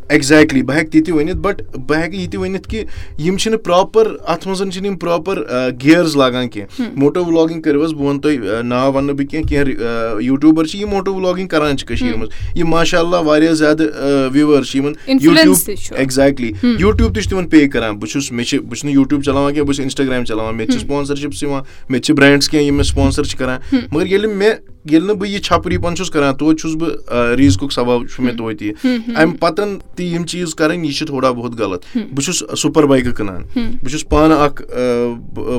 ایٚگزیکٹلی 0.10 0.62
بہٕ 0.62 0.78
ہٮ۪کہٕ 0.78 0.92
تہِ 0.92 1.06
تہِ 1.06 1.14
ؤنِتھ 1.14 1.38
بَٹ 1.38 1.62
بہٕ 1.76 1.98
ہٮ۪کہٕ 1.98 2.20
یہِ 2.20 2.30
تہِ 2.32 2.40
ؤنِتھ 2.40 2.68
کہِ 2.70 2.86
یِم 3.26 3.38
چھِنہٕ 3.38 3.60
پراپر 3.64 4.16
اَتھ 4.28 4.48
منٛز 4.48 4.74
چھِنہٕ 4.74 4.90
یِم 4.90 4.98
پراپر 4.98 5.44
گیرٕز 5.84 6.16
لاگان 6.16 6.50
کیٚنٛہہ۔ 6.50 6.92
موٹو 6.96 7.26
ولاگِنگ 7.26 7.62
کٔرِو 7.62 7.84
حظ 7.84 7.94
بہٕ 7.94 8.06
وَنہٕ 8.06 8.22
تۄہہِ 8.22 8.64
ناو 8.64 8.94
وَنہٕ 8.94 9.16
بہٕ 9.16 9.28
کیٚنٛہہ 9.32 9.50
کیٚنٛہہ 9.50 10.22
یوٗٹیوٗبر 10.24 10.66
چھِ 10.66 10.80
یِم 10.80 10.90
موٹو 10.90 11.14
ولاگِنگ 11.16 11.48
کران 11.48 11.78
چھِ 11.78 11.88
کٔشیٖر 11.88 12.18
منٛز۔ 12.18 12.58
یِم 12.58 12.68
ماشاء 12.70 13.00
اللہ 13.00 13.16
واریاہ 13.26 13.54
زیادٕ 13.54 13.86
وِوٲرٕس 14.34 14.72
چھِ 14.72 14.80
یِمن 14.80 14.94
یوٗٹیوٗب 15.22 15.70
ایٚگزیکٹلی 15.96 16.52
یوٗٹیوٗب 16.80 17.14
تہِ 17.16 17.24
چھُ 17.24 17.30
تِمن 17.30 17.50
پے 17.50 17.68
کران۔ 17.68 17.96
بہٕ 17.98 18.10
چھُس 18.10 18.32
مےٚ 18.32 18.46
چھِ 18.46 18.60
بہٕ 18.60 18.70
چھُس 18.70 18.84
نہٕ 18.86 18.94
یوٗٹیوٗب 18.94 19.24
چلاوان 19.24 19.54
کیٚنٛہہ 19.54 19.68
بہٕ 19.68 19.76
چھُس 19.76 19.84
اِنسٹاگرام 19.84 20.26
چلاوان۔ 20.26 20.56
مےٚ 20.58 20.68
چھِ 20.68 20.80
سپانسرشِپٕس 20.80 21.44
یِوان 21.44 21.62
مےٚ 21.90 22.00
تہِ 22.00 22.06
چھِ 22.06 22.16
برینڈٕس 22.16 22.50
کیٚنٛہہ 22.50 22.68
یِم 22.68 22.76
مےٚ 22.76 22.86
سپانسر 22.86 23.24
چھِ 23.24 23.38
کران۔ 23.38 23.60
مَگر 23.92 24.06
ییٚلہِ 24.06 24.34
مےٚ 24.34 24.54
ییٚلہِ 24.92 25.08
نہٕ 25.08 25.16
بہٕ 25.16 25.30
یہِ 25.30 25.42
چھپری 25.42 25.78
پَن 25.78 25.96
چھُس 25.96 26.10
کران 26.12 26.36
توتہِ 26.36 26.60
چھُس 26.60 26.76
بہٕ 26.76 27.36
ریٖزقُک 27.38 27.72
سَبب 27.72 28.08
چھُ 28.08 28.24
مےٚ 28.24 28.36
توتہِ۔ 28.38 28.68
یہِ 28.68 29.00
اَمہِ 29.16 29.40
پَتہٕ 29.40 29.68
تہِ 29.96 30.06
یِم 30.06 30.26
چیٖز 30.26 30.56
کَرٕنۍ 30.56 30.84
یہِ 30.86 30.94
چھِ 30.94 31.08
تھوڑا 31.08 31.32
بہت 31.32 31.60
غلط۔ 31.60 31.84
بہٕ 31.96 32.24
چھُس 32.24 32.44
سُپر 32.58 32.84
بایکہٕ 32.84 33.14
کٕنان۔ 33.14 33.44
بہٕ 33.56 33.90
چھُس 33.90 34.08
پانہٕ 34.10 34.38
اکھ 34.40 34.62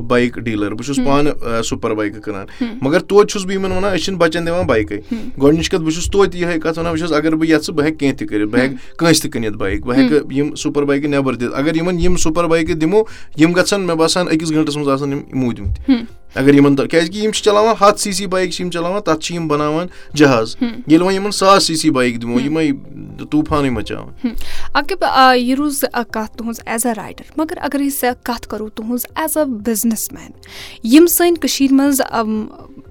بایِک 0.08 0.38
ڈیٖلر۔ 0.38 0.74
بہٕ 0.74 0.84
چھُس 0.86 0.98
پانہٕ 1.06 1.62
سُپر 1.64 1.94
بایکہٕ 1.94 2.20
کٕنان۔ 2.20 2.46
مَگر 2.82 2.98
توتہِ 2.98 3.30
چھُس 3.30 3.44
بہٕ 3.44 3.54
یِمن 3.54 3.72
وَنان 3.72 3.94
أسۍ 3.94 4.04
چھِنہٕ 4.04 4.20
بَچن 4.20 4.46
دِوان 4.46 4.66
بایکٕے۔ 4.66 5.00
گۄڈٕنِچ 5.42 5.70
کَتھ 5.70 5.82
بہٕ 5.82 5.92
چھُس 5.92 6.10
توتہِ 6.10 6.40
یِہے 6.40 6.60
کَتھ 6.60 6.78
وَنان 6.78 6.92
بہٕ 6.92 7.00
چھُس 7.00 7.12
اَگر 7.12 7.34
بہٕ 7.36 7.48
یَژھٕ 7.48 7.74
بہٕ 7.74 7.84
ہیٚکہٕ 7.84 7.98
کیٚنٛہہ 7.98 8.18
تہِ 8.18 8.28
کٔرِتھ 8.28 8.50
بہٕ 8.50 8.60
ہیٚکہٕ 8.60 8.96
کٲنٛسہِ 8.98 9.22
تہِ 9.22 9.30
کٕنِتھ 9.32 9.56
بایِک۔ 9.56 9.84
بہٕ 9.86 9.96
ہیٚکہٕ 9.98 10.32
یِم 10.32 10.54
سُپر 10.54 10.82
بایکہٕ 10.84 11.10
نیبر 11.10 11.34
دِتھ۔ 11.34 11.54
اَگر 11.54 11.74
یِمن 11.76 12.00
یِم 12.00 12.16
سُپر 12.16 12.44
بایکہٕ 12.48 12.74
دِمو 12.74 13.02
یِم 13.40 13.52
گژھن 13.56 13.80
مےٚ 13.80 13.96
باسان 13.96 14.26
أکِس 14.32 14.50
گنٹس 14.50 14.76
منٛز 14.76 14.88
آسان 14.88 15.12
یِم 15.12 15.22
موٗدمٕتۍ 15.40 15.94
اَگر 16.34 16.54
یِمن 16.54 16.76
کیازِ 16.76 17.10
کہِ 17.10 17.22
یِم 17.22 17.30
چھِ 17.30 17.44
چلاوان 17.44 17.74
ہَتھ 17.80 18.00
سی 18.00 18.12
سی 18.12 18.26
بایِک 18.26 18.50
چھِ 18.50 18.64
یِم 18.64 18.70
چلاوان 18.70 19.00
تَتھ 19.02 19.20
چھِ 19.24 19.34
یِم 19.34 19.48
بَناوان 19.48 19.86
جہاز۔ 20.14 20.56
ییٚلہِ 20.60 21.00
وۄنۍ 21.00 21.14
یِمن 21.14 21.30
ساس 21.30 21.66
سی 21.66 21.76
سی 21.76 21.90
بایِک 21.90 22.20
دِمو 22.22 22.40
یِمے 22.40 22.70
طوٗفانٕے 23.30 23.70
مَچاوان۔ 23.70 24.28
اَکہِ 24.74 24.96
یہِ 25.36 25.54
روٗز 25.56 25.84
کَتھ 26.10 26.36
تُہنٛز 26.36 26.60
ایز 26.66 26.86
اےٚ 26.86 26.94
رایڈر 26.96 27.30
مَگر 27.36 27.58
اَگر 27.60 27.80
أسۍ 27.86 28.12
کَتھ 28.22 28.48
کَرو 28.48 28.68
تُہنٛز 28.68 29.06
ایز 29.16 29.36
اےٚ 29.36 29.48
بِزنِس 29.66 30.12
مین 30.12 30.30
یِم 30.92 31.06
سٲنۍ 31.06 31.34
کٔشیٖر 31.40 31.72
منٛز 31.72 32.00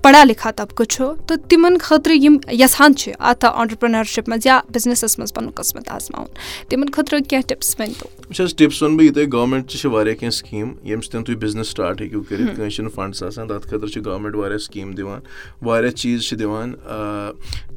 پَڑا 0.02 0.24
لِکھا 0.24 0.52
طبقہٕ 0.52 0.86
چھُ 0.86 1.04
تہٕ 1.28 1.38
تِمن 1.50 1.78
خٲطرٕ 1.82 2.16
یِم 2.16 2.38
یَژھان 2.52 2.96
چھِ۔ 2.96 3.12
اَتھ 3.20 3.46
آنٹرپرنرشِپ 3.54 4.30
منٛز 4.30 4.46
یا 4.48 4.60
بِزنِسس 4.74 5.18
منٛز 5.20 5.34
پَنُن 5.34 5.50
قٕسمَت 5.50 5.90
آزماوُن۔ 5.90 6.34
تِمن 6.70 6.90
خٲطرٕ 6.90 7.20
کیٚنٛہہ 7.30 7.48
ٹِپٕس 7.48 7.76
ؤنۍ 7.80 7.94
تو 8.00 8.08
وٕچھ 8.34 8.42
حظ 8.42 8.54
ٹِپٕس 8.58 8.82
وَنہٕ 8.82 8.98
بہٕ 8.98 9.06
یہِ 9.06 9.14
تۄہہِ 9.14 9.32
گورمینٹ 9.32 9.68
تہِ 9.70 9.80
چھِ 9.80 9.90
واریاہ 9.92 10.16
کیٚنٛہہ 10.16 10.38
سِکیٖم 10.38 10.70
ییٚمہِ 10.84 11.04
سۭتۍ 11.04 11.24
تُہۍ 11.26 11.36
بِزنِس 11.42 11.68
سٹاٹ 11.68 12.02
ہیٚکِو 12.02 12.22
کٔرِتھ 12.22 12.56
کٲنٛسہِ 12.56 12.76
چھِنہٕ 12.76 12.92
فنڈٕس 12.96 13.24
آسان 13.24 13.48
تَتھ 13.48 13.68
خٲطرٕ 13.68 13.90
چھِ 13.94 14.06
گورمینٹ 14.06 14.36
واریاہ 14.36 14.58
سِکیٖم 14.58 14.92
دِوان 14.98 15.20
واریاہ 15.66 15.92
چیٖز 15.92 16.24
چھِ 16.28 16.38
دِوان 16.40 16.74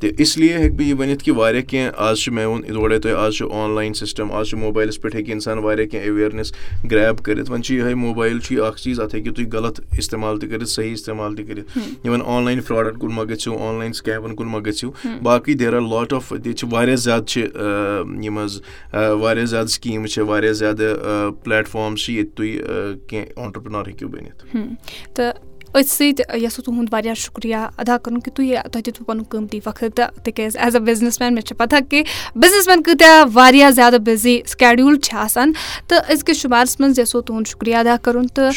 تہٕ 0.00 0.12
اِسلیے 0.18 0.56
ہیٚکہٕ 0.58 0.76
بہٕ 0.76 0.86
یہِ 0.86 0.98
ؤنِتھ 1.00 1.24
کہِ 1.24 1.34
واریاہ 1.36 1.62
کیٚنٛہہ 1.62 2.08
آز 2.08 2.18
چھُ 2.18 2.32
مےٚ 2.32 2.46
ووٚن 2.46 3.00
تۄہہِ 3.00 3.14
آز 3.14 3.34
چھُ 3.34 3.50
آن 3.52 3.74
لاین 3.74 3.94
سِسٹم 3.94 4.32
آز 4.32 4.48
چھُ 4.48 4.58
موبایلَس 4.58 5.00
پٮ۪ٹھ 5.00 5.16
ہیٚکہِ 5.16 5.32
اِنسان 5.32 5.58
واریاہ 5.58 5.86
کیٚنٛہہ 5.86 6.08
ایویرنیس 6.10 6.52
گریب 6.90 7.22
کٔرِتھ 7.24 7.50
وۄنۍ 7.50 7.62
چھُ 7.62 7.74
یِہوے 7.74 7.94
موبایل 7.94 8.38
چھُ 8.40 8.54
یہِ 8.54 8.64
اکھ 8.66 8.80
چیٖز 8.80 9.00
اَتھ 9.00 9.14
ہیٚکِو 9.14 9.34
تُہۍ 9.34 9.52
غلط 9.52 9.80
اِستعمال 9.98 10.38
تہِ 10.40 10.50
کٔرِتھ 10.50 10.70
صحیح 10.70 10.92
اِستعمال 10.92 11.36
تہِ 11.36 11.46
کٔرِتھ 11.48 11.78
یِمن 12.04 12.22
آن 12.24 12.44
لاین 12.44 12.60
فراڈن 12.68 12.98
کُن 12.98 13.14
مہ 13.14 13.22
گٔژھِو 13.30 13.58
آن 13.68 13.78
لاین 13.78 13.92
سکیبن 13.92 14.34
کُن 14.36 14.48
مہ 14.48 14.58
گٔژھِو 14.66 14.90
باقٕے 15.22 15.54
دیر 15.54 15.74
آر 15.74 15.80
لاٹ 15.80 16.12
آف 16.12 16.32
ییٚتہِ 16.32 16.54
چھِ 16.56 16.72
واریاہ 16.72 16.96
زیادٕ 16.96 17.26
چھِ 17.26 17.46
یِم 18.24 18.38
حظ 18.38 18.60
واریاہ 18.92 19.44
زیادٕ 19.44 19.70
سکیٖمہٕ 19.70 20.08
چھِ 20.08 20.22
واریاہ 20.28 20.45
زیادٕ 20.52 21.30
پلیٹ 21.44 21.68
فارمٕز 21.68 22.00
چھِ 22.00 22.14
ییٚتہِ 22.14 22.34
تُہۍ 22.36 23.08
کیٚنٛہہ 23.08 23.44
آنٹرپرنور 23.44 23.86
ہیٚکِو 23.86 24.08
بٔنِتھ۔ 24.08 24.56
تہٕ 25.14 25.32
أتھۍ 25.66 25.88
سۭتۍ 25.88 26.36
یَژھو 26.42 26.62
تُہُنٛد 26.62 26.88
واریاہ 26.92 27.14
شُکریہ 27.14 27.56
ادا 27.56 27.96
کَرُن 28.02 28.20
کہِ 28.20 28.32
تُہۍ 28.34 28.62
تۄہہِ 28.72 28.84
دِتوٕ 28.86 29.06
پَنُن 29.06 29.22
قۭمتی 29.30 29.60
وقت۔ 29.66 30.00
تِکیازِ 30.24 30.56
ایز 30.58 30.76
اےٚ 30.76 30.84
بِزنِس 30.84 31.20
مین 31.20 31.34
مےٚ 31.34 31.44
چھِ 31.44 31.56
پَتہ 31.56 31.76
کہِ 31.90 32.02
بِزنِس 32.34 32.68
مین 32.68 32.82
کۭتیاہ 32.82 33.24
واریاہ 33.34 33.70
زیادٕ 33.70 33.98
بِزی 34.04 34.40
سکیڈوٗل 34.46 34.98
چھِ 35.00 35.16
آسان۔ 35.18 35.52
تہٕ 35.88 36.12
أزکِس 36.12 36.36
شُمارَس 36.36 36.80
منٛز 36.80 36.98
یَژھو 36.98 37.20
تُہُنٛد 37.20 37.48
شُکریہ 37.48 37.76
ادا 37.76 37.96
کَرُن۔ 38.02 38.26
تہٕ 38.26 38.52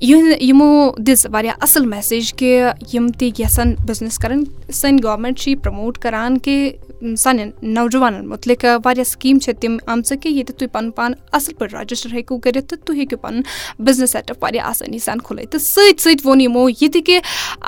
یِہنٛد 0.00 0.42
یِمو 0.42 0.90
دِژ 1.06 1.26
واریاہ 1.32 1.54
اَصٕل 1.60 1.86
میسیج 1.86 2.32
کہِ 2.34 2.48
یِم 2.94 3.08
تہِ 3.18 3.30
یَژھان 3.38 3.74
بِزنِس 3.86 4.18
کَرٕنۍ 4.18 4.72
سٲنۍ 4.72 4.98
گورمٮ۪نٛٹ 5.02 5.38
چھِ 5.38 5.52
یہِ 5.52 5.62
پرٛموٹ 5.62 5.98
کَران 5.98 6.38
کہِ 6.38 6.72
سانٮ۪ن 7.00 7.50
نوجوانن 7.74 8.28
مُتعلِق 8.28 8.64
واریاہ 8.84 9.04
سِکیٖم 9.04 9.38
چھِ 9.38 9.52
تِم 9.60 9.76
آمژٕ 9.86 10.16
کہِ 10.22 10.32
ییٚتہِ 10.32 10.56
تُہۍ 10.58 10.68
پَنُن 10.72 10.90
پان 10.90 11.12
اَصٕل 11.32 11.54
پٲٹھۍ 11.58 11.80
رجِسٹَر 11.80 12.12
ہیٚکِو 12.12 12.38
کٔرِتھ 12.38 12.68
تہٕ 12.68 12.84
تُہۍ 12.86 12.96
ہیٚکِو 12.96 13.16
پَنُن 13.22 13.42
بِزنِس 13.84 14.10
سیٹ 14.10 14.30
اَپ 14.30 14.42
واریاہ 14.42 14.68
آسٲنی 14.68 14.98
سان 14.98 15.20
کھُلٲیِتھ 15.20 15.50
تہٕ 15.50 15.60
سۭتۍ 15.60 16.02
سۭتۍ 16.02 16.26
ووٚن 16.26 16.40
یِمو 16.40 16.68
یہِ 16.68 16.92
تہِ 16.92 17.04
کہِ 17.06 17.20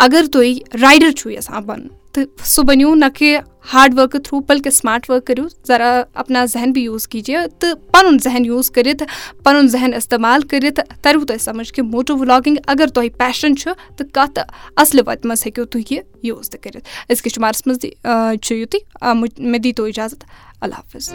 اگر 0.06 0.24
تُہۍ 0.32 0.58
رایڈَر 0.82 1.10
چھُو 1.10 1.30
یَژھان 1.30 1.62
بَنُن 1.64 1.86
تہٕ 2.12 2.24
سُہ 2.44 2.62
بٔنِو 2.62 2.94
نہ 2.94 3.04
کہِ 3.14 3.38
ہاڈ 3.74 3.98
ؤرکہٕ 3.98 4.20
تھرٛوٗ 4.20 4.42
بٔلکہِ 4.48 4.72
سٕماٹ 4.72 5.10
ؤرٕک 5.10 5.26
کٔرِو 5.26 5.46
ذرا 5.68 6.02
اَپنا 6.14 6.44
ذہن 6.44 6.72
بہِ 6.72 6.82
یوٗز 6.82 7.08
کیجیے 7.08 7.38
تہٕ 7.58 7.74
پَنُن 7.92 8.18
ذہن 8.24 8.44
یوٗز 8.44 8.70
کٔرِتھ 8.70 9.02
پَنُن 9.44 9.68
ذہن 9.68 9.94
اِستعمال 9.94 10.42
کٔرِتھ 10.42 10.80
تَرِوٕ 11.02 11.26
تۄہہِ 11.26 11.40
سَمٕجھ 11.40 11.72
کہِ 11.72 11.84
موٹو 11.84 12.16
ولاگِنٛگ 12.16 12.56
اگر 12.66 12.86
تۄہہِ 12.86 13.08
پیشَن 13.18 13.56
چھُ 13.56 13.70
تہٕ 13.96 14.08
کَتھ 14.12 14.38
اَصلہِ 14.76 15.02
وَتہِ 15.06 15.26
منٛز 15.26 15.46
ہیٚکِو 15.46 15.64
تُہۍ 15.64 15.82
یہِ 15.90 16.00
یوٗز 16.22 16.50
تہِ 16.50 16.60
کٔرِتھ 16.60 16.88
أزکِس 17.12 17.34
شُمارَس 17.34 17.66
منٛز 17.66 17.80
تہِ 17.80 17.90
چھُ 18.42 18.56
یُتُے 18.56 18.78
مےٚ 19.38 19.60
دی 19.60 19.72
تو 19.72 19.84
اِجازت۔ 19.84 20.24
اللہ 20.60 20.74
حافِظ۔ 20.74 21.12